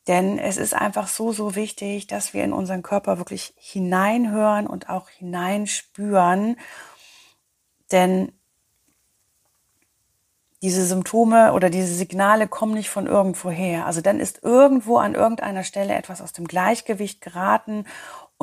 Denn 0.07 0.37
es 0.37 0.57
ist 0.57 0.73
einfach 0.73 1.07
so, 1.07 1.31
so 1.31 1.55
wichtig, 1.55 2.07
dass 2.07 2.33
wir 2.33 2.43
in 2.43 2.51
unseren 2.51 2.83
Körper 2.83 3.17
wirklich 3.17 3.53
hineinhören 3.57 4.67
und 4.67 4.89
auch 4.89 5.09
hineinspüren. 5.09 6.57
Denn 7.91 8.33
diese 10.61 10.85
Symptome 10.85 11.51
oder 11.53 11.69
diese 11.69 11.93
Signale 11.93 12.47
kommen 12.47 12.73
nicht 12.73 12.89
von 12.89 13.05
irgendwoher. 13.05 13.85
Also 13.85 13.99
dann 13.99 14.21
ist 14.21 14.43
irgendwo 14.43 14.97
an 14.97 15.13
irgendeiner 15.13 15.65
Stelle 15.65 15.93
etwas 15.93 16.21
aus 16.21 16.31
dem 16.31 16.47
Gleichgewicht 16.47 17.19
geraten 17.19 17.85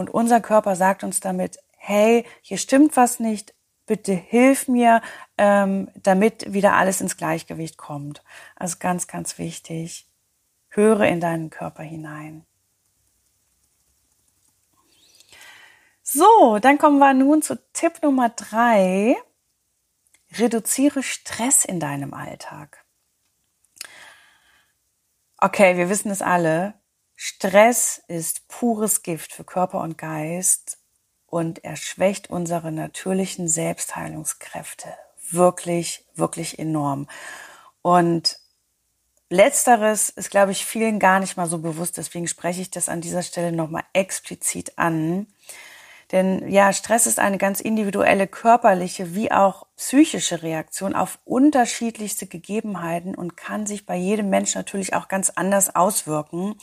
und 0.01 0.09
unser 0.11 0.41
Körper 0.41 0.77
sagt 0.77 1.05
uns 1.05 1.21
damit, 1.21 1.59
hey, 1.77 2.25
hier 2.41 2.57
stimmt 2.57 2.97
was 2.97 3.21
nicht, 3.21 3.55
bitte 3.85 4.13
hilf 4.13 4.67
mir, 4.67 5.03
ähm, 5.37 5.91
damit 5.95 6.53
wieder 6.55 6.73
alles 6.75 7.03
ins 7.03 7.19
Gleichgewicht 7.19 7.77
kommt. 7.77 8.25
Also 8.57 8.79
ganz, 8.81 9.07
ganz 9.07 9.37
wichtig. 9.37 10.09
Höre 10.71 11.03
in 11.03 11.21
deinen 11.21 11.51
Körper 11.51 11.83
hinein. 11.83 12.47
So, 16.03 16.59
dann 16.61 16.79
kommen 16.79 16.99
wir 16.99 17.13
nun 17.13 17.43
zu 17.43 17.57
Tipp 17.75 18.03
Nummer 18.03 18.31
drei. 18.31 19.17
Reduziere 20.33 21.03
Stress 21.03 21.67
in 21.67 21.79
deinem 21.79 22.15
Alltag. 22.15 22.85
Okay, 25.37 25.77
wir 25.77 25.91
wissen 25.91 26.11
es 26.11 26.23
alle. 26.23 26.80
Stress 27.23 28.03
ist 28.09 28.49
pures 28.49 29.03
Gift 29.03 29.35
für 29.35 29.45
Körper 29.45 29.83
und 29.83 29.99
Geist 29.99 30.79
und 31.27 31.63
er 31.65 31.77
schwächt 31.77 32.31
unsere 32.31 32.73
natürlichen 32.73 33.47
Selbstheilungskräfte 33.47 34.89
wirklich, 35.29 36.07
wirklich 36.15 36.59
enorm. 36.59 37.11
Und 37.83 38.39
Letzteres 39.29 40.09
ist, 40.09 40.31
glaube 40.31 40.53
ich, 40.53 40.65
vielen 40.65 40.99
gar 40.99 41.21
nicht 41.21 41.37
mal 41.37 41.47
so 41.47 41.59
bewusst. 41.59 41.99
Deswegen 41.99 42.27
spreche 42.27 42.63
ich 42.63 42.71
das 42.71 42.89
an 42.89 43.03
dieser 43.03 43.23
Stelle 43.23 43.53
nochmal 43.53 43.85
explizit 43.93 44.79
an. 44.79 45.27
Denn 46.13 46.51
ja, 46.51 46.73
Stress 46.73 47.07
ist 47.07 47.21
eine 47.21 47.39
ganz 47.39 47.61
individuelle 47.61 48.27
körperliche 48.27 49.15
wie 49.15 49.31
auch 49.31 49.67
psychische 49.77 50.43
Reaktion 50.43 50.95
auf 50.95 51.21
unterschiedlichste 51.25 52.27
Gegebenheiten 52.27 53.15
und 53.15 53.37
kann 53.37 53.67
sich 53.67 53.87
bei 53.87 53.97
jedem 53.97 54.29
Menschen 54.29 54.59
natürlich 54.59 54.95
auch 54.95 55.09
ganz 55.09 55.31
anders 55.31 55.75
auswirken. 55.75 56.57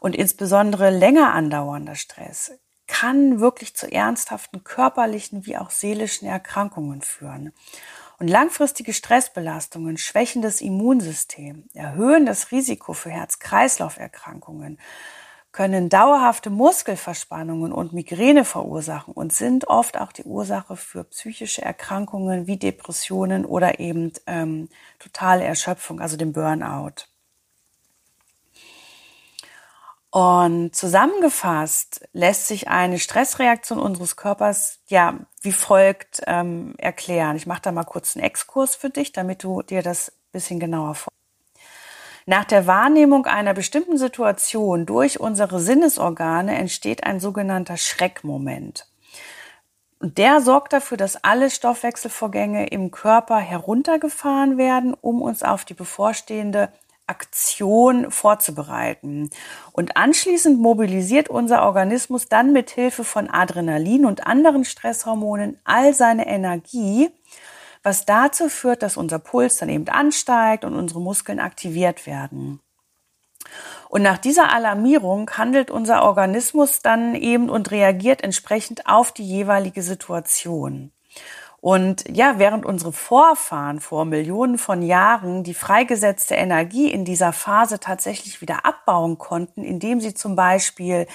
Und 0.00 0.14
insbesondere 0.14 0.90
länger 0.90 1.32
andauernder 1.32 1.94
Stress 1.94 2.52
kann 2.86 3.40
wirklich 3.40 3.74
zu 3.74 3.90
ernsthaften 3.90 4.62
körperlichen 4.62 5.46
wie 5.46 5.56
auch 5.56 5.70
seelischen 5.70 6.28
Erkrankungen 6.28 7.02
führen. 7.02 7.52
Und 8.18 8.28
langfristige 8.28 8.92
Stressbelastungen 8.92 9.98
schwächen 9.98 10.40
das 10.40 10.60
Immunsystem, 10.60 11.64
erhöhen 11.74 12.24
das 12.24 12.50
Risiko 12.50 12.92
für 12.92 13.10
Herz-Kreislauf-Erkrankungen, 13.10 14.78
können 15.56 15.88
dauerhafte 15.88 16.50
Muskelverspannungen 16.50 17.72
und 17.72 17.94
Migräne 17.94 18.44
verursachen 18.44 19.14
und 19.14 19.32
sind 19.32 19.68
oft 19.68 19.98
auch 19.98 20.12
die 20.12 20.24
Ursache 20.24 20.76
für 20.76 21.04
psychische 21.04 21.62
Erkrankungen 21.62 22.46
wie 22.46 22.58
Depressionen 22.58 23.46
oder 23.46 23.80
eben 23.80 24.12
ähm, 24.26 24.68
totale 24.98 25.44
Erschöpfung, 25.44 25.98
also 25.98 26.18
den 26.18 26.34
Burnout. 26.34 27.06
Und 30.10 30.76
zusammengefasst 30.76 32.06
lässt 32.12 32.48
sich 32.48 32.68
eine 32.68 32.98
Stressreaktion 32.98 33.78
unseres 33.78 34.14
Körpers 34.16 34.80
ja 34.88 35.20
wie 35.40 35.52
folgt 35.52 36.20
ähm, 36.26 36.74
erklären. 36.76 37.34
Ich 37.34 37.46
mache 37.46 37.62
da 37.62 37.72
mal 37.72 37.84
kurz 37.84 38.14
einen 38.14 38.26
Exkurs 38.26 38.76
für 38.76 38.90
dich, 38.90 39.12
damit 39.12 39.42
du 39.42 39.62
dir 39.62 39.82
das 39.82 40.12
bisschen 40.32 40.60
genauer 40.60 40.96
vor. 40.96 41.15
Nach 42.28 42.44
der 42.44 42.66
Wahrnehmung 42.66 43.26
einer 43.26 43.54
bestimmten 43.54 43.98
Situation 43.98 44.84
durch 44.84 45.20
unsere 45.20 45.60
Sinnesorgane 45.60 46.56
entsteht 46.56 47.04
ein 47.04 47.20
sogenannter 47.20 47.76
Schreckmoment. 47.76 48.88
Der 50.00 50.40
sorgt 50.40 50.72
dafür, 50.72 50.96
dass 50.96 51.22
alle 51.22 51.50
Stoffwechselvorgänge 51.50 52.66
im 52.66 52.90
Körper 52.90 53.38
heruntergefahren 53.38 54.58
werden, 54.58 54.92
um 54.92 55.22
uns 55.22 55.44
auf 55.44 55.64
die 55.64 55.74
bevorstehende 55.74 56.72
Aktion 57.06 58.10
vorzubereiten. 58.10 59.30
Und 59.70 59.96
anschließend 59.96 60.58
mobilisiert 60.58 61.28
unser 61.28 61.62
Organismus 61.62 62.28
dann 62.28 62.52
mit 62.52 62.70
Hilfe 62.70 63.04
von 63.04 63.30
Adrenalin 63.30 64.04
und 64.04 64.26
anderen 64.26 64.64
Stresshormonen 64.64 65.60
all 65.62 65.94
seine 65.94 66.26
Energie, 66.26 67.08
was 67.86 68.04
dazu 68.04 68.48
führt, 68.48 68.82
dass 68.82 68.96
unser 68.96 69.20
Puls 69.20 69.58
dann 69.58 69.68
eben 69.68 69.88
ansteigt 69.88 70.64
und 70.64 70.74
unsere 70.74 71.00
Muskeln 71.00 71.38
aktiviert 71.38 72.04
werden. 72.04 72.58
Und 73.88 74.02
nach 74.02 74.18
dieser 74.18 74.52
Alarmierung 74.52 75.30
handelt 75.30 75.70
unser 75.70 76.02
Organismus 76.02 76.80
dann 76.82 77.14
eben 77.14 77.48
und 77.48 77.70
reagiert 77.70 78.24
entsprechend 78.24 78.88
auf 78.88 79.12
die 79.12 79.24
jeweilige 79.24 79.82
Situation. 79.82 80.90
Und 81.60 82.04
ja, 82.08 82.40
während 82.40 82.66
unsere 82.66 82.92
Vorfahren 82.92 83.78
vor 83.78 84.04
Millionen 84.04 84.58
von 84.58 84.82
Jahren 84.82 85.44
die 85.44 85.54
freigesetzte 85.54 86.34
Energie 86.34 86.90
in 86.90 87.04
dieser 87.04 87.32
Phase 87.32 87.78
tatsächlich 87.78 88.40
wieder 88.40 88.66
abbauen 88.66 89.16
konnten, 89.16 89.62
indem 89.62 90.00
sie 90.00 90.12
zum 90.12 90.34
Beispiel 90.34 91.06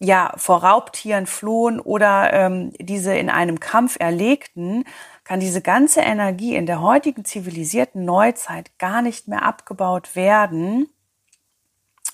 ja 0.00 0.32
vor 0.36 0.62
Raubtieren 0.62 1.26
flohen 1.26 1.80
oder 1.80 2.32
ähm, 2.32 2.72
diese 2.78 3.14
in 3.16 3.30
einem 3.30 3.60
Kampf 3.60 3.96
erlegten, 3.98 4.84
kann 5.24 5.40
diese 5.40 5.60
ganze 5.60 6.00
Energie 6.00 6.54
in 6.54 6.66
der 6.66 6.80
heutigen 6.80 7.24
zivilisierten 7.24 8.04
Neuzeit 8.04 8.78
gar 8.78 9.02
nicht 9.02 9.28
mehr 9.28 9.42
abgebaut 9.42 10.16
werden. 10.16 10.88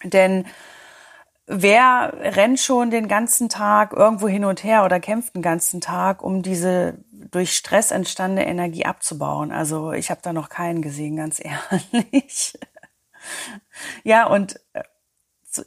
Denn 0.02 0.46
wer 1.46 2.12
rennt 2.36 2.58
schon 2.58 2.90
den 2.90 3.06
ganzen 3.08 3.48
Tag 3.48 3.92
irgendwo 3.92 4.28
hin 4.28 4.44
und 4.44 4.64
her 4.64 4.84
oder 4.84 4.98
kämpft 4.98 5.34
den 5.34 5.42
ganzen 5.42 5.80
Tag, 5.80 6.22
um 6.22 6.42
diese 6.42 6.98
durch 7.10 7.54
Stress 7.54 7.90
entstandene 7.90 8.46
Energie 8.46 8.86
abzubauen? 8.86 9.52
Also 9.52 9.92
ich 9.92 10.10
habe 10.10 10.20
da 10.22 10.32
noch 10.32 10.48
keinen 10.48 10.82
gesehen, 10.82 11.16
ganz 11.16 11.40
ehrlich. 11.92 12.58
ja, 14.04 14.26
und 14.26 14.56
äh, 14.72 14.82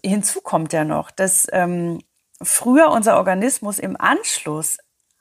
hinzu 0.03 0.41
kommt 0.41 0.74
ja 0.74 0.84
noch, 0.84 1.12
dass 1.12 1.48
ähm, 1.51 2.00
früher 2.41 2.89
unser 2.89 3.17
Organismus 3.17 3.79
im 3.79 4.00
Anschluss 4.00 4.77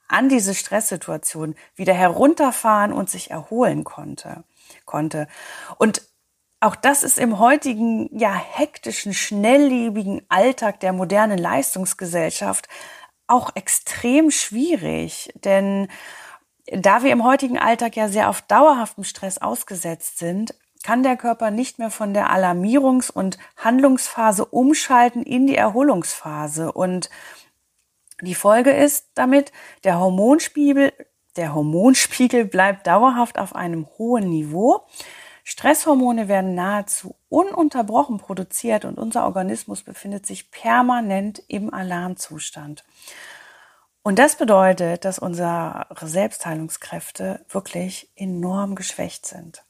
an 0.08 0.28
diese 0.28 0.54
Stresssituation 0.54 1.56
wieder 1.74 1.94
herunterfahren 1.94 2.92
und 2.92 3.10
sich 3.10 3.30
erholen 3.30 3.84
konnte. 3.84 4.44
konnte. 4.84 5.28
Und 5.78 6.02
auch 6.60 6.76
das 6.76 7.02
ist 7.02 7.18
im 7.18 7.38
heutigen, 7.38 8.08
ja, 8.16 8.34
hektischen, 8.34 9.12
schnelllebigen 9.12 10.22
Alltag 10.28 10.80
der 10.80 10.92
modernen 10.92 11.38
Leistungsgesellschaft 11.38 12.68
auch 13.26 13.50
extrem 13.56 14.30
schwierig, 14.30 15.32
denn 15.34 15.88
da 16.66 17.02
wir 17.02 17.12
im 17.12 17.24
heutigen 17.24 17.58
Alltag 17.58 17.96
ja 17.96 18.08
sehr 18.08 18.28
auf 18.28 18.42
dauerhaftem 18.42 19.04
Stress 19.04 19.38
ausgesetzt 19.38 20.18
sind, 20.18 20.54
kann 20.86 21.02
der 21.02 21.16
Körper 21.16 21.50
nicht 21.50 21.80
mehr 21.80 21.90
von 21.90 22.14
der 22.14 22.30
Alarmierungs- 22.30 23.10
und 23.10 23.38
Handlungsphase 23.56 24.44
umschalten 24.44 25.24
in 25.24 25.48
die 25.48 25.56
Erholungsphase. 25.56 26.70
Und 26.70 27.10
die 28.20 28.36
Folge 28.36 28.70
ist 28.70 29.08
damit, 29.14 29.50
der 29.82 29.98
Hormonspiegel, 29.98 30.92
der 31.34 31.56
Hormonspiegel 31.56 32.44
bleibt 32.44 32.86
dauerhaft 32.86 33.36
auf 33.40 33.56
einem 33.56 33.88
hohen 33.98 34.30
Niveau. 34.30 34.86
Stresshormone 35.42 36.28
werden 36.28 36.54
nahezu 36.54 37.16
ununterbrochen 37.30 38.18
produziert 38.18 38.84
und 38.84 38.96
unser 38.96 39.24
Organismus 39.24 39.82
befindet 39.82 40.24
sich 40.24 40.52
permanent 40.52 41.42
im 41.48 41.74
Alarmzustand. 41.74 42.84
Und 44.04 44.20
das 44.20 44.36
bedeutet, 44.36 45.04
dass 45.04 45.18
unsere 45.18 45.88
Selbstheilungskräfte 46.00 47.44
wirklich 47.48 48.08
enorm 48.14 48.76
geschwächt 48.76 49.26
sind. 49.26 49.65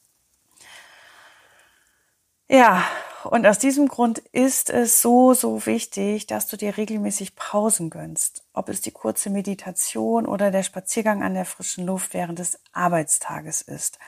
Ja, 2.49 2.85
und 3.25 3.45
aus 3.47 3.59
diesem 3.59 3.89
Grund 3.89 4.19
ist 4.19 4.71
es 4.71 5.03
so, 5.03 5.35
so 5.35 5.67
wichtig, 5.67 6.27
dass 6.29 6.47
du 6.47 6.57
dir 6.57 6.77
regelmäßig 6.77 7.35
Pausen 7.35 7.91
gönnst. 7.91 8.45
Ob 8.53 8.69
es 8.69 8.81
die 8.81 8.93
kurze 8.93 9.31
Meditation 9.31 10.27
oder 10.27 10.53
der 10.53 10.63
Spaziergang 10.63 11.25
an 11.25 11.35
der 11.35 11.45
frischen 11.45 11.87
Luft 11.87 12.15
während 12.15 12.39
des 12.39 12.61
Arbeitstages 12.73 13.63
ist. 13.63 13.99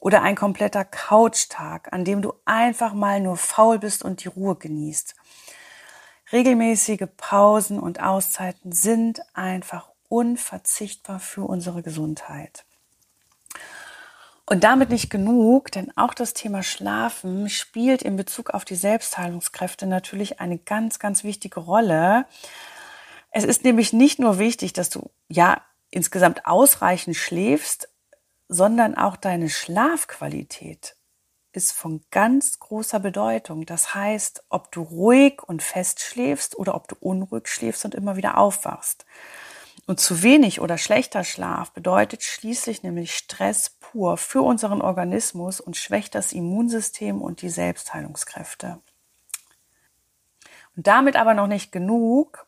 Oder 0.00 0.22
ein 0.22 0.36
kompletter 0.36 0.84
Couchtag, 0.84 1.92
an 1.92 2.04
dem 2.04 2.22
du 2.22 2.32
einfach 2.46 2.94
mal 2.94 3.20
nur 3.20 3.36
faul 3.36 3.78
bist 3.78 4.02
und 4.02 4.24
die 4.24 4.28
Ruhe 4.28 4.56
genießt. 4.56 5.14
Regelmäßige 6.32 7.06
Pausen 7.16 7.78
und 7.78 8.00
Auszeiten 8.02 8.72
sind 8.72 9.20
einfach 9.34 9.90
unverzichtbar 10.08 11.20
für 11.20 11.42
unsere 11.42 11.82
Gesundheit. 11.82 12.65
Und 14.48 14.62
damit 14.62 14.90
nicht 14.90 15.10
genug, 15.10 15.72
denn 15.72 15.92
auch 15.96 16.14
das 16.14 16.32
Thema 16.32 16.62
Schlafen 16.62 17.48
spielt 17.48 18.02
in 18.02 18.14
Bezug 18.14 18.50
auf 18.50 18.64
die 18.64 18.76
Selbstheilungskräfte 18.76 19.86
natürlich 19.86 20.38
eine 20.38 20.58
ganz, 20.58 21.00
ganz 21.00 21.24
wichtige 21.24 21.58
Rolle. 21.58 22.26
Es 23.32 23.42
ist 23.42 23.64
nämlich 23.64 23.92
nicht 23.92 24.20
nur 24.20 24.38
wichtig, 24.38 24.72
dass 24.72 24.88
du 24.88 25.10
ja 25.28 25.60
insgesamt 25.90 26.46
ausreichend 26.46 27.16
schläfst, 27.16 27.88
sondern 28.48 28.96
auch 28.96 29.16
deine 29.16 29.50
Schlafqualität 29.50 30.96
ist 31.52 31.72
von 31.72 32.04
ganz 32.10 32.60
großer 32.60 33.00
Bedeutung. 33.00 33.66
Das 33.66 33.94
heißt, 33.94 34.44
ob 34.48 34.70
du 34.70 34.82
ruhig 34.82 35.42
und 35.42 35.62
fest 35.62 36.00
schläfst 36.00 36.56
oder 36.56 36.74
ob 36.74 36.86
du 36.86 36.96
unruhig 37.00 37.48
schläfst 37.48 37.84
und 37.84 37.94
immer 37.94 38.16
wieder 38.16 38.38
aufwachst. 38.38 39.06
Und 39.86 40.00
zu 40.00 40.24
wenig 40.24 40.60
oder 40.60 40.78
schlechter 40.78 41.22
Schlaf 41.22 41.70
bedeutet 41.70 42.24
schließlich 42.24 42.82
nämlich 42.82 43.14
Stress 43.14 43.70
pur 43.70 44.16
für 44.16 44.42
unseren 44.42 44.82
Organismus 44.82 45.60
und 45.60 45.76
schwächt 45.76 46.16
das 46.16 46.32
Immunsystem 46.32 47.22
und 47.22 47.40
die 47.40 47.50
Selbstheilungskräfte. 47.50 48.80
Und 50.76 50.86
damit 50.88 51.14
aber 51.16 51.34
noch 51.34 51.46
nicht 51.46 51.70
genug. 51.70 52.46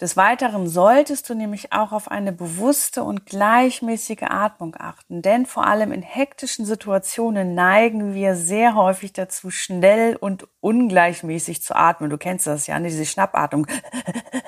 Des 0.00 0.16
Weiteren 0.16 0.66
solltest 0.66 1.30
du 1.30 1.34
nämlich 1.34 1.72
auch 1.72 1.92
auf 1.92 2.10
eine 2.10 2.32
bewusste 2.32 3.04
und 3.04 3.26
gleichmäßige 3.26 4.22
Atmung 4.22 4.74
achten, 4.76 5.22
denn 5.22 5.46
vor 5.46 5.66
allem 5.66 5.92
in 5.92 6.02
hektischen 6.02 6.66
Situationen 6.66 7.54
neigen 7.54 8.12
wir 8.12 8.34
sehr 8.34 8.74
häufig 8.74 9.12
dazu, 9.12 9.50
schnell 9.50 10.16
und 10.16 10.48
ungleichmäßig 10.60 11.62
zu 11.62 11.76
atmen. 11.76 12.10
Du 12.10 12.18
kennst 12.18 12.48
das 12.48 12.66
ja, 12.66 12.78
ne? 12.80 12.88
diese 12.88 13.06
Schnappatmung. 13.06 13.68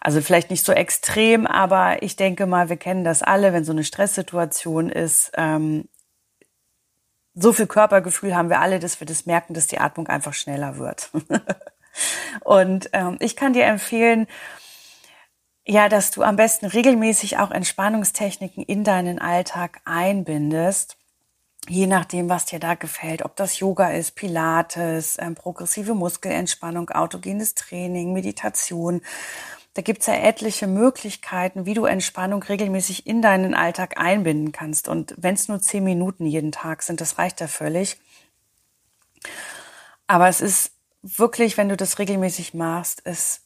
Also 0.00 0.20
vielleicht 0.20 0.50
nicht 0.50 0.64
so 0.64 0.72
extrem, 0.72 1.46
aber 1.46 2.02
ich 2.02 2.16
denke 2.16 2.46
mal, 2.46 2.68
wir 2.68 2.76
kennen 2.76 3.04
das 3.04 3.22
alle, 3.22 3.52
wenn 3.52 3.64
so 3.64 3.72
eine 3.72 3.84
Stresssituation 3.84 4.90
ist. 4.90 5.32
Ähm, 5.36 5.88
so 7.34 7.52
viel 7.52 7.66
Körpergefühl 7.66 8.34
haben 8.34 8.48
wir 8.48 8.60
alle, 8.60 8.80
dass 8.80 9.00
wir 9.00 9.06
das 9.06 9.26
merken, 9.26 9.54
dass 9.54 9.66
die 9.66 9.78
Atmung 9.78 10.08
einfach 10.08 10.34
schneller 10.34 10.78
wird. 10.78 11.10
und 12.44 12.90
ähm, 12.92 13.16
ich 13.20 13.36
kann 13.36 13.52
dir 13.52 13.64
empfehlen, 13.64 14.26
ja, 15.70 15.88
dass 15.90 16.10
du 16.10 16.22
am 16.22 16.36
besten 16.36 16.66
regelmäßig 16.66 17.38
auch 17.38 17.50
Entspannungstechniken 17.50 18.64
in 18.64 18.84
deinen 18.84 19.18
Alltag 19.18 19.80
einbindest. 19.84 20.96
Je 21.68 21.86
nachdem, 21.86 22.30
was 22.30 22.46
dir 22.46 22.58
da 22.58 22.74
gefällt, 22.74 23.22
ob 23.22 23.36
das 23.36 23.58
Yoga 23.58 23.90
ist, 23.90 24.12
Pilates, 24.14 25.18
ähm, 25.20 25.34
progressive 25.34 25.94
Muskelentspannung, 25.94 26.88
autogenes 26.88 27.54
Training, 27.54 28.14
Meditation. 28.14 29.02
Da 29.78 29.82
gibt's 29.82 30.06
ja 30.06 30.14
etliche 30.14 30.66
Möglichkeiten, 30.66 31.64
wie 31.64 31.72
du 31.72 31.84
Entspannung 31.84 32.42
regelmäßig 32.42 33.06
in 33.06 33.22
deinen 33.22 33.54
Alltag 33.54 33.96
einbinden 33.96 34.50
kannst. 34.50 34.88
Und 34.88 35.14
wenn 35.18 35.34
es 35.34 35.46
nur 35.46 35.60
zehn 35.60 35.84
Minuten 35.84 36.26
jeden 36.26 36.50
Tag 36.50 36.82
sind, 36.82 37.00
das 37.00 37.16
reicht 37.16 37.40
ja 37.40 37.46
völlig. 37.46 37.96
Aber 40.08 40.26
es 40.26 40.40
ist 40.40 40.72
wirklich, 41.02 41.56
wenn 41.56 41.68
du 41.68 41.76
das 41.76 42.00
regelmäßig 42.00 42.54
machst, 42.54 43.02
es 43.04 43.42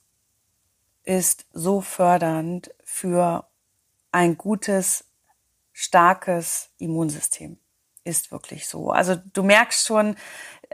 ist 1.04 1.44
so 1.52 1.82
fördernd 1.82 2.70
für 2.82 3.46
ein 4.10 4.38
gutes, 4.38 5.04
starkes 5.74 6.70
Immunsystem. 6.78 7.58
Ist 8.04 8.32
wirklich 8.32 8.68
so. 8.68 8.90
Also 8.90 9.16
du 9.34 9.42
merkst 9.42 9.86
schon, 9.86 10.16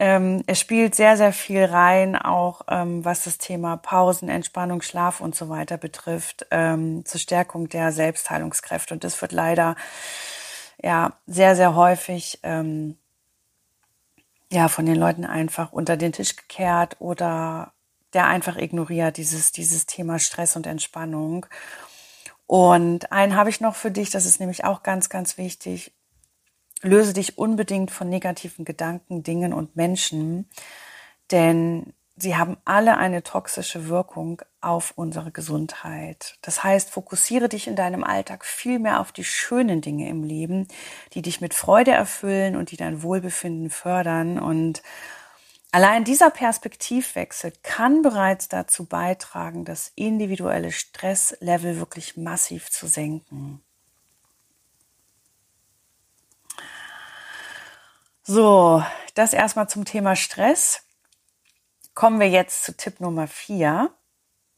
ähm, 0.00 0.44
es 0.46 0.60
spielt 0.60 0.94
sehr, 0.94 1.16
sehr 1.16 1.32
viel 1.32 1.64
rein, 1.64 2.14
auch 2.14 2.62
ähm, 2.68 3.04
was 3.04 3.24
das 3.24 3.38
Thema 3.38 3.76
Pausen, 3.76 4.28
Entspannung, 4.28 4.80
Schlaf 4.80 5.20
und 5.20 5.34
so 5.34 5.48
weiter 5.48 5.76
betrifft, 5.76 6.46
ähm, 6.52 7.04
zur 7.04 7.20
Stärkung 7.20 7.68
der 7.68 7.90
Selbstheilungskräfte. 7.90 8.94
Und 8.94 9.02
das 9.02 9.20
wird 9.20 9.32
leider 9.32 9.74
ja 10.80 11.14
sehr, 11.26 11.56
sehr 11.56 11.74
häufig 11.74 12.38
ähm, 12.44 12.96
ja 14.52 14.68
von 14.68 14.86
den 14.86 14.94
Leuten 14.94 15.24
einfach 15.24 15.72
unter 15.72 15.96
den 15.96 16.12
Tisch 16.12 16.36
gekehrt 16.36 16.96
oder 17.00 17.72
der 18.12 18.28
einfach 18.28 18.56
ignoriert, 18.56 19.16
dieses, 19.16 19.50
dieses 19.50 19.86
Thema 19.86 20.20
Stress 20.20 20.54
und 20.54 20.68
Entspannung. 20.68 21.44
Und 22.46 23.10
einen 23.10 23.34
habe 23.34 23.50
ich 23.50 23.60
noch 23.60 23.74
für 23.74 23.90
dich, 23.90 24.10
das 24.10 24.26
ist 24.26 24.38
nämlich 24.38 24.64
auch 24.64 24.84
ganz, 24.84 25.08
ganz 25.08 25.38
wichtig. 25.38 25.92
Löse 26.82 27.12
dich 27.12 27.38
unbedingt 27.38 27.90
von 27.90 28.08
negativen 28.08 28.64
Gedanken, 28.64 29.22
Dingen 29.22 29.52
und 29.52 29.76
Menschen, 29.76 30.48
denn 31.30 31.92
sie 32.16 32.36
haben 32.36 32.56
alle 32.64 32.96
eine 32.96 33.22
toxische 33.22 33.88
Wirkung 33.88 34.42
auf 34.60 34.92
unsere 34.96 35.30
Gesundheit. 35.30 36.36
Das 36.42 36.62
heißt, 36.64 36.90
fokussiere 36.90 37.48
dich 37.48 37.66
in 37.66 37.76
deinem 37.76 38.04
Alltag 38.04 38.44
viel 38.44 38.78
mehr 38.78 39.00
auf 39.00 39.12
die 39.12 39.24
schönen 39.24 39.80
Dinge 39.80 40.08
im 40.08 40.22
Leben, 40.22 40.68
die 41.14 41.22
dich 41.22 41.40
mit 41.40 41.54
Freude 41.54 41.92
erfüllen 41.92 42.56
und 42.56 42.70
die 42.70 42.76
dein 42.76 43.02
Wohlbefinden 43.02 43.70
fördern 43.70 44.38
und 44.38 44.82
Allein 45.70 46.04
dieser 46.04 46.30
Perspektivwechsel 46.30 47.52
kann 47.62 48.00
bereits 48.00 48.48
dazu 48.48 48.86
beitragen, 48.86 49.66
das 49.66 49.92
individuelle 49.96 50.72
Stresslevel 50.72 51.78
wirklich 51.78 52.16
massiv 52.16 52.70
zu 52.70 52.86
senken. 52.86 53.62
So, 58.30 58.84
das 59.14 59.32
erstmal 59.32 59.70
zum 59.70 59.86
Thema 59.86 60.14
Stress. 60.14 60.82
Kommen 61.94 62.20
wir 62.20 62.28
jetzt 62.28 62.62
zu 62.62 62.76
Tipp 62.76 63.00
Nummer 63.00 63.26
vier, 63.26 63.90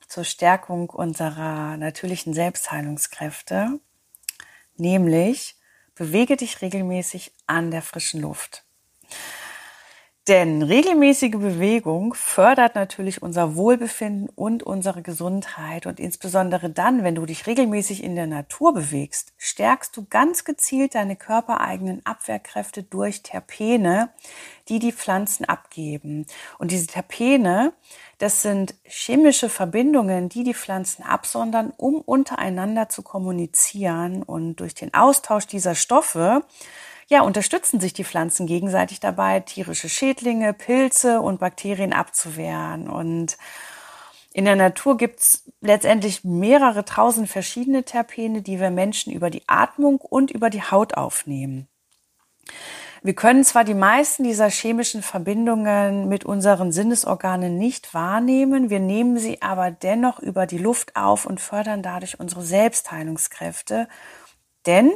zur 0.08 0.24
Stärkung 0.24 0.90
unserer 0.90 1.76
natürlichen 1.76 2.34
Selbstheilungskräfte, 2.34 3.78
nämlich 4.74 5.54
bewege 5.94 6.36
dich 6.36 6.62
regelmäßig 6.62 7.30
an 7.46 7.70
der 7.70 7.82
frischen 7.82 8.20
Luft. 8.20 8.64
Denn 10.30 10.62
regelmäßige 10.62 11.32
Bewegung 11.32 12.14
fördert 12.14 12.76
natürlich 12.76 13.20
unser 13.20 13.56
Wohlbefinden 13.56 14.28
und 14.28 14.62
unsere 14.62 15.02
Gesundheit. 15.02 15.86
Und 15.86 15.98
insbesondere 15.98 16.70
dann, 16.70 17.02
wenn 17.02 17.16
du 17.16 17.26
dich 17.26 17.48
regelmäßig 17.48 18.04
in 18.04 18.14
der 18.14 18.28
Natur 18.28 18.72
bewegst, 18.72 19.32
stärkst 19.38 19.96
du 19.96 20.06
ganz 20.08 20.44
gezielt 20.44 20.94
deine 20.94 21.16
körpereigenen 21.16 22.06
Abwehrkräfte 22.06 22.84
durch 22.84 23.24
Terpene, 23.24 24.10
die 24.68 24.78
die 24.78 24.92
Pflanzen 24.92 25.46
abgeben. 25.46 26.26
Und 26.58 26.70
diese 26.70 26.86
Terpene, 26.86 27.72
das 28.18 28.40
sind 28.40 28.76
chemische 28.84 29.48
Verbindungen, 29.48 30.28
die 30.28 30.44
die 30.44 30.54
Pflanzen 30.54 31.02
absondern, 31.02 31.72
um 31.76 32.00
untereinander 32.00 32.88
zu 32.88 33.02
kommunizieren. 33.02 34.22
Und 34.22 34.60
durch 34.60 34.76
den 34.76 34.94
Austausch 34.94 35.48
dieser 35.48 35.74
Stoffe 35.74 36.44
ja, 37.10 37.22
unterstützen 37.22 37.80
sich 37.80 37.92
die 37.92 38.04
Pflanzen 38.04 38.46
gegenseitig 38.46 39.00
dabei, 39.00 39.40
tierische 39.40 39.88
Schädlinge, 39.88 40.52
Pilze 40.52 41.20
und 41.20 41.40
Bakterien 41.40 41.92
abzuwehren. 41.92 42.88
Und 42.88 43.36
in 44.32 44.44
der 44.44 44.54
Natur 44.54 44.96
gibt's 44.96 45.44
letztendlich 45.60 46.22
mehrere 46.22 46.84
tausend 46.84 47.28
verschiedene 47.28 47.82
Terpene, 47.82 48.42
die 48.42 48.60
wir 48.60 48.70
Menschen 48.70 49.12
über 49.12 49.28
die 49.28 49.42
Atmung 49.48 49.96
und 49.96 50.30
über 50.30 50.50
die 50.50 50.62
Haut 50.62 50.94
aufnehmen. 50.94 51.66
Wir 53.02 53.14
können 53.14 53.44
zwar 53.44 53.64
die 53.64 53.74
meisten 53.74 54.22
dieser 54.22 54.48
chemischen 54.48 55.02
Verbindungen 55.02 56.08
mit 56.08 56.24
unseren 56.24 56.70
Sinnesorganen 56.70 57.58
nicht 57.58 57.92
wahrnehmen, 57.92 58.70
wir 58.70 58.78
nehmen 58.78 59.18
sie 59.18 59.42
aber 59.42 59.72
dennoch 59.72 60.20
über 60.20 60.46
die 60.46 60.58
Luft 60.58 60.94
auf 60.94 61.26
und 61.26 61.40
fördern 61.40 61.82
dadurch 61.82 62.20
unsere 62.20 62.42
Selbstheilungskräfte. 62.42 63.88
Denn 64.66 64.92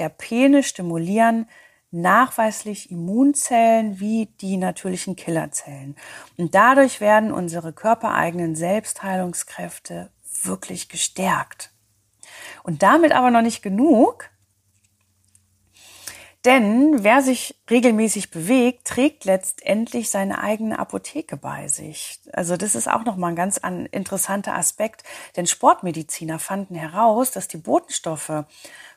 Terpene 0.00 0.62
stimulieren 0.62 1.46
nachweislich 1.90 2.90
Immunzellen 2.90 4.00
wie 4.00 4.30
die 4.40 4.56
natürlichen 4.56 5.14
Killerzellen. 5.14 5.94
Und 6.38 6.54
dadurch 6.54 7.02
werden 7.02 7.32
unsere 7.32 7.74
körpereigenen 7.74 8.56
Selbstheilungskräfte 8.56 10.10
wirklich 10.42 10.88
gestärkt. 10.88 11.70
Und 12.62 12.82
damit 12.82 13.12
aber 13.12 13.30
noch 13.30 13.42
nicht 13.42 13.60
genug, 13.60 14.29
denn 16.44 17.04
wer 17.04 17.20
sich 17.20 17.54
regelmäßig 17.68 18.30
bewegt, 18.30 18.86
trägt 18.86 19.24
letztendlich 19.26 20.08
seine 20.08 20.42
eigene 20.42 20.78
Apotheke 20.78 21.36
bei 21.36 21.68
sich. 21.68 22.18
Also 22.32 22.56
das 22.56 22.74
ist 22.74 22.88
auch 22.88 23.04
nochmal 23.04 23.32
ein 23.32 23.36
ganz 23.36 23.60
interessanter 23.90 24.54
Aspekt, 24.54 25.04
denn 25.36 25.46
Sportmediziner 25.46 26.38
fanden 26.38 26.74
heraus, 26.74 27.30
dass 27.30 27.46
die 27.46 27.58
Botenstoffe 27.58 28.44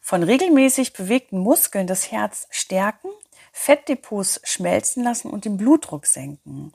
von 0.01 0.23
regelmäßig 0.23 0.93
bewegten 0.93 1.37
Muskeln 1.37 1.85
das 1.85 2.11
Herz 2.11 2.47
stärken, 2.49 3.09
Fettdepots 3.51 4.39
schmelzen 4.43 5.03
lassen 5.03 5.29
und 5.29 5.43
den 5.43 5.57
Blutdruck 5.57 6.05
senken. 6.05 6.71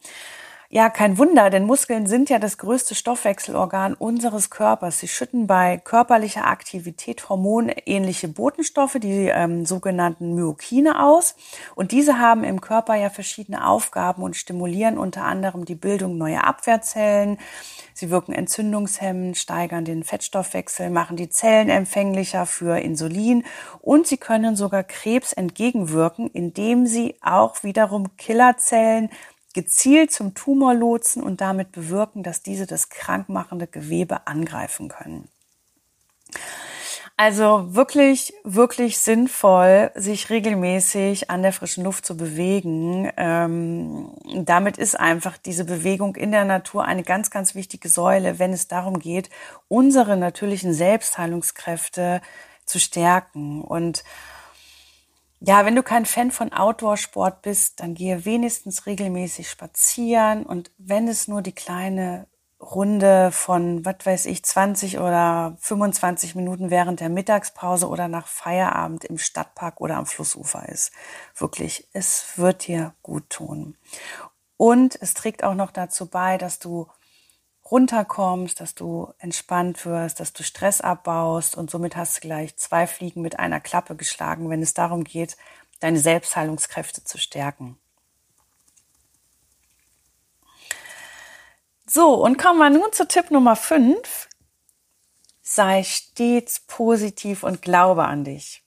Ja, 0.70 0.90
kein 0.90 1.16
Wunder, 1.16 1.48
denn 1.48 1.64
Muskeln 1.64 2.06
sind 2.06 2.28
ja 2.28 2.38
das 2.38 2.58
größte 2.58 2.94
Stoffwechselorgan 2.94 3.94
unseres 3.94 4.50
Körpers. 4.50 4.98
Sie 4.98 5.08
schütten 5.08 5.46
bei 5.46 5.78
körperlicher 5.78 6.46
Aktivität 6.46 7.30
hormonähnliche 7.30 8.28
Botenstoffe, 8.28 8.98
die 9.00 9.28
ähm, 9.28 9.64
sogenannten 9.64 10.34
Myokine 10.34 11.02
aus. 11.02 11.36
Und 11.74 11.90
diese 11.90 12.18
haben 12.18 12.44
im 12.44 12.60
Körper 12.60 12.96
ja 12.96 13.08
verschiedene 13.08 13.66
Aufgaben 13.66 14.22
und 14.22 14.36
stimulieren 14.36 14.98
unter 14.98 15.24
anderem 15.24 15.64
die 15.64 15.74
Bildung 15.74 16.18
neuer 16.18 16.44
Abwehrzellen. 16.44 17.38
Sie 17.94 18.10
wirken 18.10 18.32
entzündungshemmend, 18.32 19.38
steigern 19.38 19.86
den 19.86 20.04
Fettstoffwechsel, 20.04 20.90
machen 20.90 21.16
die 21.16 21.30
Zellen 21.30 21.70
empfänglicher 21.70 22.44
für 22.44 22.78
Insulin 22.78 23.44
und 23.80 24.06
sie 24.06 24.18
können 24.18 24.54
sogar 24.54 24.84
Krebs 24.84 25.32
entgegenwirken, 25.32 26.28
indem 26.30 26.86
sie 26.86 27.14
auch 27.22 27.62
wiederum 27.62 28.14
Killerzellen 28.18 29.08
gezielt 29.58 30.12
zum 30.12 30.34
Tumor 30.34 30.72
lotsen 30.72 31.20
und 31.20 31.40
damit 31.40 31.72
bewirken, 31.72 32.22
dass 32.22 32.44
diese 32.44 32.64
das 32.64 32.90
krankmachende 32.90 33.66
Gewebe 33.66 34.28
angreifen 34.28 34.88
können. 34.88 35.28
Also 37.16 37.74
wirklich, 37.74 38.32
wirklich 38.44 39.00
sinnvoll, 39.00 39.90
sich 39.96 40.30
regelmäßig 40.30 41.28
an 41.30 41.42
der 41.42 41.52
frischen 41.52 41.82
Luft 41.82 42.06
zu 42.06 42.16
bewegen. 42.16 43.10
Ähm, 43.16 44.12
damit 44.44 44.78
ist 44.78 44.94
einfach 44.94 45.36
diese 45.36 45.64
Bewegung 45.64 46.14
in 46.14 46.30
der 46.30 46.44
Natur 46.44 46.84
eine 46.84 47.02
ganz, 47.02 47.32
ganz 47.32 47.56
wichtige 47.56 47.88
Säule, 47.88 48.38
wenn 48.38 48.52
es 48.52 48.68
darum 48.68 49.00
geht, 49.00 49.28
unsere 49.66 50.16
natürlichen 50.16 50.72
Selbstheilungskräfte 50.72 52.20
zu 52.64 52.78
stärken. 52.78 53.62
Und 53.62 54.04
ja, 55.40 55.64
wenn 55.64 55.76
du 55.76 55.82
kein 55.82 56.06
Fan 56.06 56.30
von 56.30 56.52
Outdoor-Sport 56.52 57.42
bist, 57.42 57.80
dann 57.80 57.94
gehe 57.94 58.24
wenigstens 58.24 58.86
regelmäßig 58.86 59.48
spazieren 59.48 60.44
und 60.44 60.70
wenn 60.78 61.08
es 61.08 61.28
nur 61.28 61.42
die 61.42 61.52
kleine 61.52 62.26
Runde 62.60 63.30
von, 63.30 63.84
was 63.84 63.98
weiß 64.04 64.26
ich, 64.26 64.44
20 64.44 64.98
oder 64.98 65.56
25 65.60 66.34
Minuten 66.34 66.70
während 66.70 66.98
der 66.98 67.08
Mittagspause 67.08 67.88
oder 67.88 68.08
nach 68.08 68.26
Feierabend 68.26 69.04
im 69.04 69.16
Stadtpark 69.16 69.80
oder 69.80 69.96
am 69.96 70.06
Flussufer 70.06 70.68
ist. 70.68 70.90
Wirklich, 71.36 71.88
es 71.92 72.36
wird 72.36 72.66
dir 72.66 72.94
gut 73.02 73.30
tun. 73.30 73.76
Und 74.56 75.00
es 75.00 75.14
trägt 75.14 75.44
auch 75.44 75.54
noch 75.54 75.70
dazu 75.70 76.06
bei, 76.06 76.36
dass 76.36 76.58
du 76.58 76.88
runterkommst, 77.70 78.60
dass 78.60 78.74
du 78.74 79.12
entspannt 79.18 79.84
wirst, 79.84 80.20
dass 80.20 80.32
du 80.32 80.42
Stress 80.42 80.80
abbaust 80.80 81.56
und 81.56 81.70
somit 81.70 81.96
hast 81.96 82.16
du 82.16 82.20
gleich 82.20 82.56
zwei 82.56 82.86
Fliegen 82.86 83.22
mit 83.22 83.38
einer 83.38 83.60
Klappe 83.60 83.96
geschlagen, 83.96 84.50
wenn 84.50 84.62
es 84.62 84.74
darum 84.74 85.04
geht, 85.04 85.36
deine 85.80 85.98
Selbstheilungskräfte 85.98 87.04
zu 87.04 87.18
stärken. 87.18 87.78
So, 91.86 92.22
und 92.22 92.36
kommen 92.36 92.58
wir 92.58 92.70
nun 92.70 92.92
zu 92.92 93.08
Tipp 93.08 93.30
Nummer 93.30 93.56
5. 93.56 94.28
Sei 95.40 95.82
stets 95.82 96.60
positiv 96.60 97.42
und 97.42 97.62
glaube 97.62 98.04
an 98.04 98.24
dich. 98.24 98.62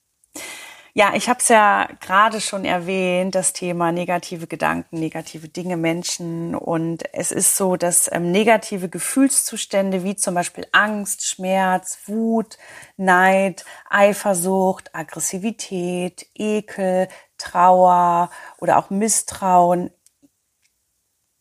Ja, 0.93 1.13
ich 1.15 1.29
habe 1.29 1.39
es 1.39 1.47
ja 1.47 1.87
gerade 2.01 2.41
schon 2.41 2.65
erwähnt, 2.65 3.33
das 3.35 3.53
Thema 3.53 3.93
negative 3.93 4.45
Gedanken, 4.47 4.99
negative 4.99 5.47
Dinge, 5.47 5.77
Menschen. 5.77 6.53
Und 6.53 7.03
es 7.13 7.31
ist 7.31 7.55
so, 7.55 7.77
dass 7.77 8.11
ähm, 8.11 8.31
negative 8.31 8.89
Gefühlszustände 8.89 10.03
wie 10.03 10.17
zum 10.17 10.35
Beispiel 10.35 10.67
Angst, 10.73 11.25
Schmerz, 11.25 11.99
Wut, 12.07 12.57
Neid, 12.97 13.63
Eifersucht, 13.89 14.93
Aggressivität, 14.93 16.27
Ekel, 16.35 17.07
Trauer 17.37 18.29
oder 18.59 18.77
auch 18.77 18.89
Misstrauen 18.89 19.91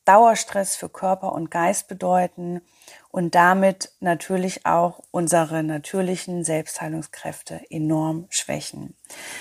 Dauerstress 0.04 0.76
für 0.76 0.88
Körper 0.88 1.32
und 1.32 1.50
Geist 1.50 1.86
bedeuten 1.86 2.62
und 3.12 3.34
damit 3.34 3.90
natürlich 4.00 4.66
auch 4.66 5.00
unsere 5.10 5.62
natürlichen 5.62 6.44
Selbstheilungskräfte 6.44 7.60
enorm 7.68 8.26
schwächen. 8.30 8.94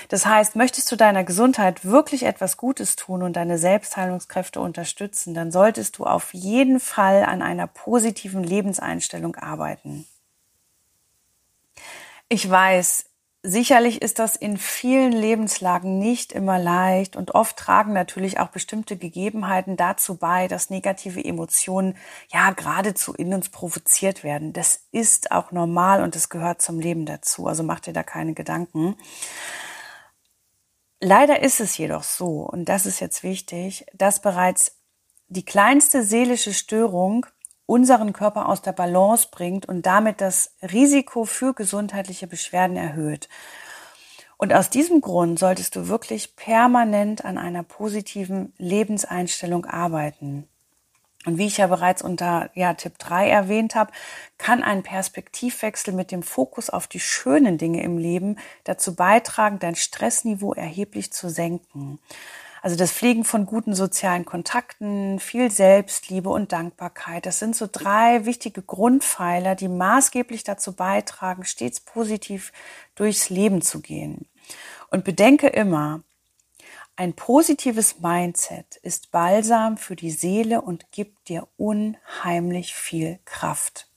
Das 0.07 0.25
heißt, 0.25 0.55
möchtest 0.55 0.91
du 0.91 0.95
deiner 0.95 1.23
Gesundheit 1.23 1.85
wirklich 1.85 2.23
etwas 2.23 2.57
Gutes 2.57 2.95
tun 2.95 3.21
und 3.21 3.35
deine 3.35 3.59
Selbstheilungskräfte 3.59 4.59
unterstützen, 4.59 5.33
dann 5.35 5.51
solltest 5.51 5.99
du 5.99 6.05
auf 6.05 6.33
jeden 6.33 6.79
Fall 6.79 7.23
an 7.23 7.41
einer 7.41 7.67
positiven 7.67 8.43
Lebenseinstellung 8.43 9.35
arbeiten. 9.35 10.07
Ich 12.27 12.49
weiß, 12.49 13.08
Sicherlich 13.41 14.01
ist 14.01 14.19
das 14.19 14.35
in 14.35 14.57
vielen 14.57 15.13
Lebenslagen 15.13 15.97
nicht 15.97 16.33
immer 16.33 16.59
leicht 16.59 17.15
und 17.15 17.35
oft 17.35 17.55
tragen 17.55 17.93
natürlich 17.93 18.37
auch 18.37 18.49
bestimmte 18.49 18.97
Gegebenheiten 18.97 19.77
dazu 19.77 20.17
bei, 20.17 20.49
dass 20.49 20.69
negative 20.69 21.23
Emotionen 21.23 21.95
ja 22.33 22.51
geradezu 22.51 23.13
in 23.13 23.33
uns 23.33 23.47
provoziert 23.47 24.25
werden. 24.25 24.51
Das 24.51 24.87
ist 24.91 25.31
auch 25.31 25.53
normal 25.53 26.03
und 26.03 26.15
das 26.15 26.27
gehört 26.27 26.61
zum 26.61 26.81
Leben 26.81 27.05
dazu. 27.05 27.47
Also 27.47 27.63
mach 27.63 27.79
dir 27.79 27.93
da 27.93 28.03
keine 28.03 28.33
Gedanken. 28.33 28.97
Leider 30.99 31.41
ist 31.41 31.61
es 31.61 31.77
jedoch 31.77 32.03
so, 32.03 32.41
und 32.41 32.65
das 32.65 32.85
ist 32.85 32.99
jetzt 32.99 33.23
wichtig, 33.23 33.85
dass 33.93 34.21
bereits 34.21 34.81
die 35.29 35.45
kleinste 35.45 36.03
seelische 36.03 36.53
Störung 36.53 37.25
unseren 37.69 38.13
Körper 38.13 38.49
aus 38.49 38.63
der 38.63 38.71
Balance 38.71 39.27
bringt 39.29 39.67
und 39.67 39.85
damit 39.85 40.21
das 40.21 40.55
Risiko 40.73 41.25
für 41.25 41.53
gesundheitliche 41.53 42.25
Beschwerden 42.25 42.75
erhöht. 42.75 43.29
Und 44.37 44.53
aus 44.53 44.71
diesem 44.71 45.01
Grund 45.01 45.37
solltest 45.37 45.75
du 45.75 45.87
wirklich 45.87 46.35
permanent 46.35 47.23
an 47.25 47.37
einer 47.37 47.61
positiven 47.61 48.53
Lebenseinstellung 48.57 49.65
arbeiten. 49.65 50.47
Und 51.25 51.37
wie 51.37 51.45
ich 51.45 51.57
ja 51.57 51.67
bereits 51.67 52.01
unter 52.01 52.49
ja, 52.55 52.73
Tipp 52.73 52.97
3 52.97 53.29
erwähnt 53.29 53.75
habe, 53.75 53.91
kann 54.37 54.63
ein 54.63 54.81
Perspektivwechsel 54.81 55.93
mit 55.93 56.11
dem 56.11 56.23
Fokus 56.23 56.69
auf 56.69 56.87
die 56.87 57.01
schönen 57.01 57.57
Dinge 57.57 57.83
im 57.83 57.97
Leben 57.97 58.37
dazu 58.63 58.95
beitragen, 58.95 59.59
dein 59.59 59.75
Stressniveau 59.75 60.53
erheblich 60.53 61.11
zu 61.11 61.29
senken. 61.29 61.99
Also 62.61 62.75
das 62.75 62.91
Pflegen 62.91 63.23
von 63.23 63.45
guten 63.45 63.73
sozialen 63.73 64.25
Kontakten, 64.25 65.19
viel 65.19 65.49
Selbstliebe 65.49 66.29
und 66.29 66.51
Dankbarkeit. 66.51 67.25
Das 67.25 67.39
sind 67.39 67.55
so 67.55 67.67
drei 67.71 68.25
wichtige 68.25 68.61
Grundpfeiler, 68.61 69.55
die 69.55 69.69
maßgeblich 69.69 70.43
dazu 70.43 70.73
beitragen, 70.73 71.45
stets 71.45 71.79
positiv 71.79 72.51
durchs 72.95 73.29
Leben 73.29 73.61
zu 73.61 73.81
gehen. 73.81 74.27
Und 74.91 75.03
bedenke 75.03 75.47
immer, 75.47 76.01
ein 76.95 77.13
positives 77.13 77.99
Mindset 78.01 78.75
ist 78.77 79.11
Balsam 79.11 79.77
für 79.77 79.95
die 79.95 80.11
Seele 80.11 80.61
und 80.61 80.91
gibt 80.91 81.29
dir 81.29 81.47
unheimlich 81.55 82.75
viel 82.75 83.19
Kraft. 83.23 83.87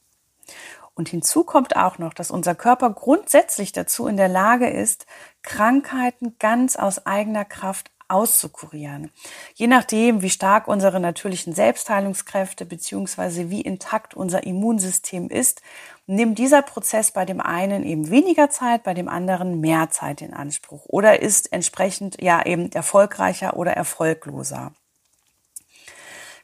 Und 0.94 1.08
hinzu 1.08 1.42
kommt 1.42 1.74
auch 1.74 1.98
noch, 1.98 2.14
dass 2.14 2.30
unser 2.30 2.54
Körper 2.54 2.90
grundsätzlich 2.90 3.72
dazu 3.72 4.06
in 4.06 4.16
der 4.16 4.28
Lage 4.28 4.68
ist, 4.68 5.06
Krankheiten 5.42 6.36
ganz 6.38 6.76
aus 6.76 7.06
eigener 7.06 7.44
Kraft 7.44 7.91
auszukurieren. 8.12 9.10
Je 9.54 9.66
nachdem, 9.66 10.22
wie 10.22 10.30
stark 10.30 10.68
unsere 10.68 11.00
natürlichen 11.00 11.54
Selbstheilungskräfte 11.54 12.66
beziehungsweise 12.66 13.50
wie 13.50 13.62
intakt 13.62 14.14
unser 14.14 14.44
Immunsystem 14.44 15.28
ist, 15.28 15.62
nimmt 16.06 16.38
dieser 16.38 16.62
Prozess 16.62 17.10
bei 17.10 17.24
dem 17.24 17.40
einen 17.40 17.84
eben 17.84 18.10
weniger 18.10 18.50
Zeit, 18.50 18.82
bei 18.82 18.94
dem 18.94 19.08
anderen 19.08 19.60
mehr 19.60 19.90
Zeit 19.90 20.20
in 20.20 20.34
Anspruch 20.34 20.84
oder 20.86 21.20
ist 21.20 21.52
entsprechend 21.52 22.20
ja 22.20 22.44
eben 22.44 22.70
erfolgreicher 22.72 23.56
oder 23.56 23.72
erfolgloser. 23.72 24.72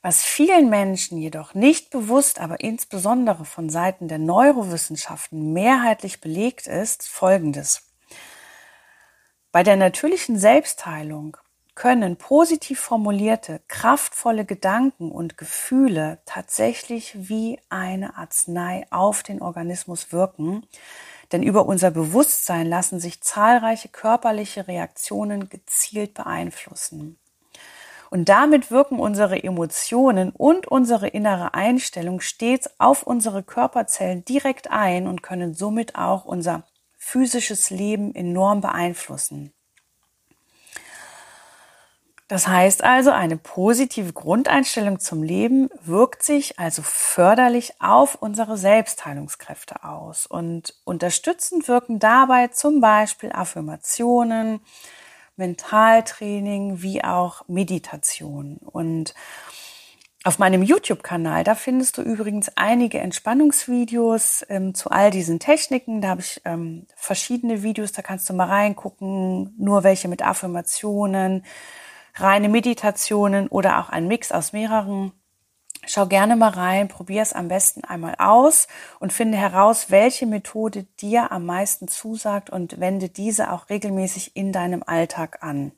Was 0.00 0.22
vielen 0.22 0.70
Menschen 0.70 1.18
jedoch 1.18 1.54
nicht 1.54 1.90
bewusst, 1.90 2.40
aber 2.40 2.60
insbesondere 2.60 3.44
von 3.44 3.68
Seiten 3.68 4.06
der 4.06 4.18
Neurowissenschaften 4.18 5.52
mehrheitlich 5.52 6.20
belegt 6.20 6.68
ist, 6.68 7.08
folgendes. 7.08 7.82
Bei 9.50 9.64
der 9.64 9.76
natürlichen 9.76 10.38
Selbstheilung 10.38 11.36
können 11.78 12.16
positiv 12.16 12.80
formulierte, 12.80 13.60
kraftvolle 13.68 14.44
Gedanken 14.44 15.12
und 15.12 15.38
Gefühle 15.38 16.18
tatsächlich 16.26 17.14
wie 17.28 17.60
eine 17.68 18.16
Arznei 18.16 18.84
auf 18.90 19.22
den 19.22 19.40
Organismus 19.40 20.12
wirken. 20.12 20.66
Denn 21.30 21.44
über 21.44 21.66
unser 21.66 21.92
Bewusstsein 21.92 22.66
lassen 22.66 22.98
sich 22.98 23.20
zahlreiche 23.20 23.88
körperliche 23.90 24.66
Reaktionen 24.66 25.48
gezielt 25.50 26.14
beeinflussen. 26.14 27.16
Und 28.10 28.28
damit 28.28 28.72
wirken 28.72 28.98
unsere 28.98 29.40
Emotionen 29.40 30.30
und 30.30 30.66
unsere 30.66 31.06
innere 31.06 31.54
Einstellung 31.54 32.20
stets 32.20 32.68
auf 32.78 33.04
unsere 33.04 33.44
Körperzellen 33.44 34.24
direkt 34.24 34.68
ein 34.68 35.06
und 35.06 35.22
können 35.22 35.54
somit 35.54 35.94
auch 35.94 36.24
unser 36.24 36.64
physisches 36.96 37.70
Leben 37.70 38.16
enorm 38.16 38.62
beeinflussen. 38.62 39.52
Das 42.28 42.46
heißt 42.46 42.84
also, 42.84 43.10
eine 43.10 43.38
positive 43.38 44.12
Grundeinstellung 44.12 45.00
zum 45.00 45.22
Leben 45.22 45.70
wirkt 45.82 46.22
sich 46.22 46.58
also 46.58 46.82
förderlich 46.82 47.72
auf 47.80 48.16
unsere 48.16 48.58
Selbstheilungskräfte 48.58 49.82
aus. 49.82 50.26
Und 50.26 50.74
unterstützend 50.84 51.68
wirken 51.68 51.98
dabei 51.98 52.48
zum 52.48 52.82
Beispiel 52.82 53.32
Affirmationen, 53.32 54.60
Mentaltraining 55.36 56.82
wie 56.82 57.02
auch 57.02 57.48
Meditation. 57.48 58.58
Und 58.58 59.14
auf 60.24 60.38
meinem 60.38 60.62
YouTube-Kanal, 60.62 61.44
da 61.44 61.54
findest 61.54 61.96
du 61.96 62.02
übrigens 62.02 62.50
einige 62.56 62.98
Entspannungsvideos 62.98 64.44
ähm, 64.50 64.74
zu 64.74 64.90
all 64.90 65.10
diesen 65.10 65.38
Techniken. 65.38 66.02
Da 66.02 66.08
habe 66.08 66.20
ich 66.20 66.42
ähm, 66.44 66.86
verschiedene 66.94 67.62
Videos, 67.62 67.92
da 67.92 68.02
kannst 68.02 68.28
du 68.28 68.34
mal 68.34 68.48
reingucken, 68.48 69.54
nur 69.56 69.82
welche 69.84 70.08
mit 70.08 70.22
Affirmationen, 70.22 71.44
reine 72.20 72.48
Meditationen 72.48 73.48
oder 73.48 73.78
auch 73.78 73.88
ein 73.88 74.08
Mix 74.08 74.32
aus 74.32 74.52
mehreren. 74.52 75.12
Schau 75.86 76.06
gerne 76.06 76.36
mal 76.36 76.50
rein, 76.50 76.88
probier 76.88 77.22
es 77.22 77.32
am 77.32 77.48
besten 77.48 77.84
einmal 77.84 78.14
aus 78.18 78.66
und 78.98 79.12
finde 79.12 79.38
heraus, 79.38 79.90
welche 79.90 80.26
Methode 80.26 80.84
dir 81.00 81.32
am 81.32 81.46
meisten 81.46 81.88
zusagt 81.88 82.50
und 82.50 82.80
wende 82.80 83.08
diese 83.08 83.52
auch 83.52 83.70
regelmäßig 83.70 84.36
in 84.36 84.52
deinem 84.52 84.82
Alltag 84.84 85.42
an. 85.42 85.72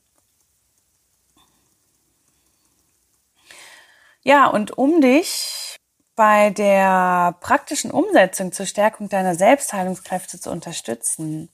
Ja, 4.23 4.47
und 4.47 4.77
um 4.77 5.01
dich 5.01 5.77
bei 6.15 6.51
der 6.51 7.35
praktischen 7.39 7.89
Umsetzung 7.89 8.51
zur 8.51 8.65
Stärkung 8.65 9.09
deiner 9.09 9.33
Selbstheilungskräfte 9.33 10.39
zu 10.39 10.51
unterstützen, 10.51 11.49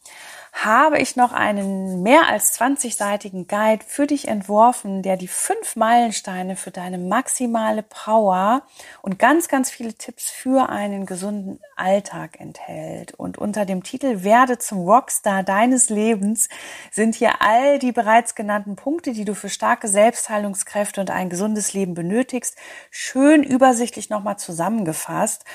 habe 0.66 0.98
ich 1.00 1.16
noch 1.16 1.34
einen 1.34 2.02
mehr 2.02 2.28
als 2.28 2.60
20-seitigen 2.60 3.48
Guide 3.48 3.84
für 3.86 4.08
dich 4.08 4.28
entworfen, 4.28 5.04
der 5.04 5.16
die 5.16 5.28
fünf 5.28 5.76
Meilensteine 5.76 6.56
für 6.56 6.72
deine 6.72 6.98
maximale 6.98 7.84
Power 7.84 8.64
und 9.02 9.20
ganz, 9.20 9.48
ganz 9.50 9.70
viele 9.70 9.94
Tipps 9.94 10.30
für 10.32 10.70
einen 10.70 11.06
gesunden 11.06 11.60
Alltag 11.76 12.40
enthält. 12.40 13.14
Und 13.14 13.38
unter 13.38 13.66
dem 13.66 13.84
Titel 13.84 14.24
Werde 14.24 14.58
zum 14.58 14.80
Rockstar 14.80 15.44
deines 15.44 15.90
Lebens 15.90 16.50
sind 16.92 17.16
hier 17.16 17.42
all 17.42 17.78
die 17.78 17.92
bereits 17.92 18.34
genannten 18.34 18.76
Punkte, 18.76 19.14
die 19.14 19.26
du 19.26 19.36
für 19.36 19.50
starke 19.50 19.88
Selbstheilungskräfte 19.88 21.02
und 21.02 21.12
ein 21.12 21.30
gesundes 21.30 21.74
Leben 21.74 21.94
benötigst, 21.94 22.58
schön 22.90 23.44
übersichtlich 23.44 24.10
nochmal 24.10 24.38
zusammengefasst. 24.38 25.46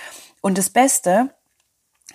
Und 0.40 0.58
das 0.58 0.70
Beste, 0.70 1.34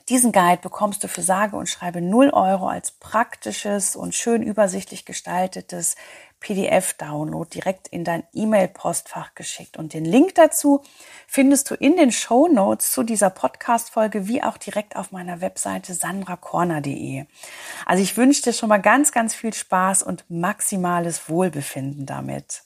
diesen 0.10 0.32
Guide 0.32 0.62
bekommst 0.62 1.04
du 1.04 1.08
für 1.08 1.22
sage 1.22 1.58
und 1.58 1.68
schreibe 1.68 2.02
0 2.02 2.30
Euro 2.30 2.68
als 2.68 2.92
praktisches 2.92 3.96
und 3.96 4.16
schön 4.16 4.42
übersichtlich 4.42 5.06
gestaltetes 5.06 5.96
PDF-Download 6.40 7.50
direkt 7.50 7.88
in 7.88 8.04
dein 8.04 8.24
E-Mail-Postfach 8.34 9.34
geschickt. 9.36 9.76
Und 9.76 9.94
den 9.94 10.06
Link 10.06 10.36
dazu 10.36 10.84
findest 11.28 11.70
du 11.70 11.76
in 11.76 11.98
den 11.98 12.12
Show 12.12 12.48
Notes 12.48 12.92
zu 12.92 13.04
dieser 13.04 13.30
Podcast-Folge 13.30 14.28
wie 14.28 14.44
auch 14.44 14.58
direkt 14.58 14.96
auf 14.96 15.12
meiner 15.12 15.42
Webseite 15.42 15.94
sandrakorner.de. 15.94 17.26
Also 17.86 18.04
ich 18.04 18.18
wünsche 18.18 18.44
dir 18.44 18.54
schon 18.54 18.70
mal 18.70 18.78
ganz, 18.78 19.12
ganz 19.12 19.34
viel 19.34 19.54
Spaß 19.54 20.04
und 20.04 20.26
maximales 20.30 21.28
Wohlbefinden 21.28 22.06
damit. 22.06 22.64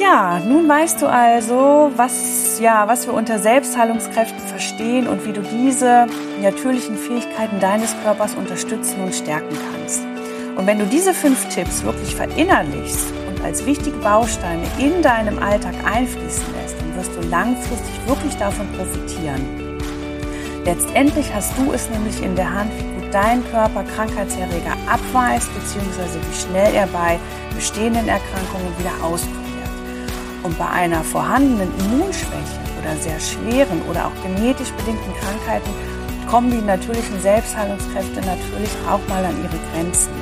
Ja, 0.00 0.38
nun 0.38 0.66
weißt 0.66 1.02
du 1.02 1.06
also, 1.10 1.90
was, 1.94 2.58
ja, 2.58 2.88
was 2.88 3.06
wir 3.06 3.12
unter 3.12 3.38
Selbstheilungskräften 3.38 4.40
verstehen 4.40 5.06
und 5.06 5.26
wie 5.26 5.32
du 5.34 5.42
diese 5.42 6.06
natürlichen 6.40 6.96
Fähigkeiten 6.96 7.60
deines 7.60 7.94
Körpers 8.02 8.34
unterstützen 8.34 9.02
und 9.02 9.14
stärken 9.14 9.54
kannst. 9.70 10.00
Und 10.56 10.66
wenn 10.66 10.78
du 10.78 10.86
diese 10.86 11.12
fünf 11.12 11.46
Tipps 11.50 11.84
wirklich 11.84 12.16
verinnerlichst 12.16 13.12
und 13.28 13.44
als 13.44 13.66
wichtige 13.66 13.98
Bausteine 13.98 14.62
in 14.78 15.02
deinem 15.02 15.38
Alltag 15.38 15.74
einfließen 15.84 16.46
lässt, 16.54 16.76
dann 16.80 16.96
wirst 16.96 17.14
du 17.14 17.28
langfristig 17.28 17.92
wirklich 18.06 18.34
davon 18.36 18.66
profitieren. 18.72 19.44
Letztendlich 20.64 21.30
hast 21.34 21.52
du 21.58 21.74
es 21.74 21.90
nämlich 21.90 22.22
in 22.22 22.36
der 22.36 22.50
Hand, 22.50 22.70
wie 22.78 23.02
gut 23.02 23.12
dein 23.12 23.44
Körper 23.50 23.84
Krankheitserreger 23.94 24.78
abweist, 24.90 25.50
beziehungsweise 25.52 26.18
wie 26.26 26.40
schnell 26.40 26.74
er 26.74 26.86
bei 26.86 27.18
bestehenden 27.54 28.08
Erkrankungen 28.08 28.72
wieder 28.78 29.04
auskommt. 29.04 29.39
Und 30.42 30.58
bei 30.58 30.68
einer 30.68 31.04
vorhandenen 31.04 31.70
Immunschwäche 31.78 32.60
oder 32.80 32.96
sehr 32.96 33.20
schweren 33.20 33.82
oder 33.90 34.06
auch 34.06 34.22
genetisch 34.22 34.70
bedingten 34.70 35.12
Krankheiten 35.20 35.70
kommen 36.30 36.50
die 36.50 36.64
natürlichen 36.64 37.20
Selbstheilungskräfte 37.20 38.20
natürlich 38.20 38.70
auch 38.88 39.00
mal 39.08 39.24
an 39.24 39.36
ihre 39.42 39.58
Grenzen. 39.72 40.12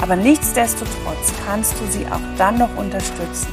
Aber 0.00 0.16
nichtsdestotrotz 0.16 1.32
kannst 1.46 1.74
du 1.78 1.86
sie 1.90 2.06
auch 2.06 2.20
dann 2.38 2.58
noch 2.58 2.74
unterstützen. 2.76 3.48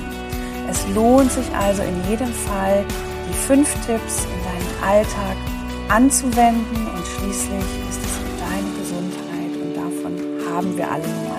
Es 0.70 0.86
lohnt 0.94 1.32
sich 1.32 1.46
also 1.56 1.82
in 1.82 2.10
jedem 2.10 2.32
Fall, 2.34 2.86
die 3.30 3.34
fünf 3.34 3.74
Tipps 3.86 4.26
in 4.26 4.44
deinen 4.44 4.90
Alltag 4.90 5.38
anzuwenden 5.90 6.88
und 6.88 7.06
schließlich 7.06 7.66
ist 7.90 8.02
es 8.04 8.12
für 8.18 8.34
deine 8.40 8.70
Gesundheit 8.80 9.54
und 9.62 9.76
davon 9.76 10.54
haben 10.54 10.78
wir 10.78 10.92
alle 10.92 11.08
nur 11.08 11.37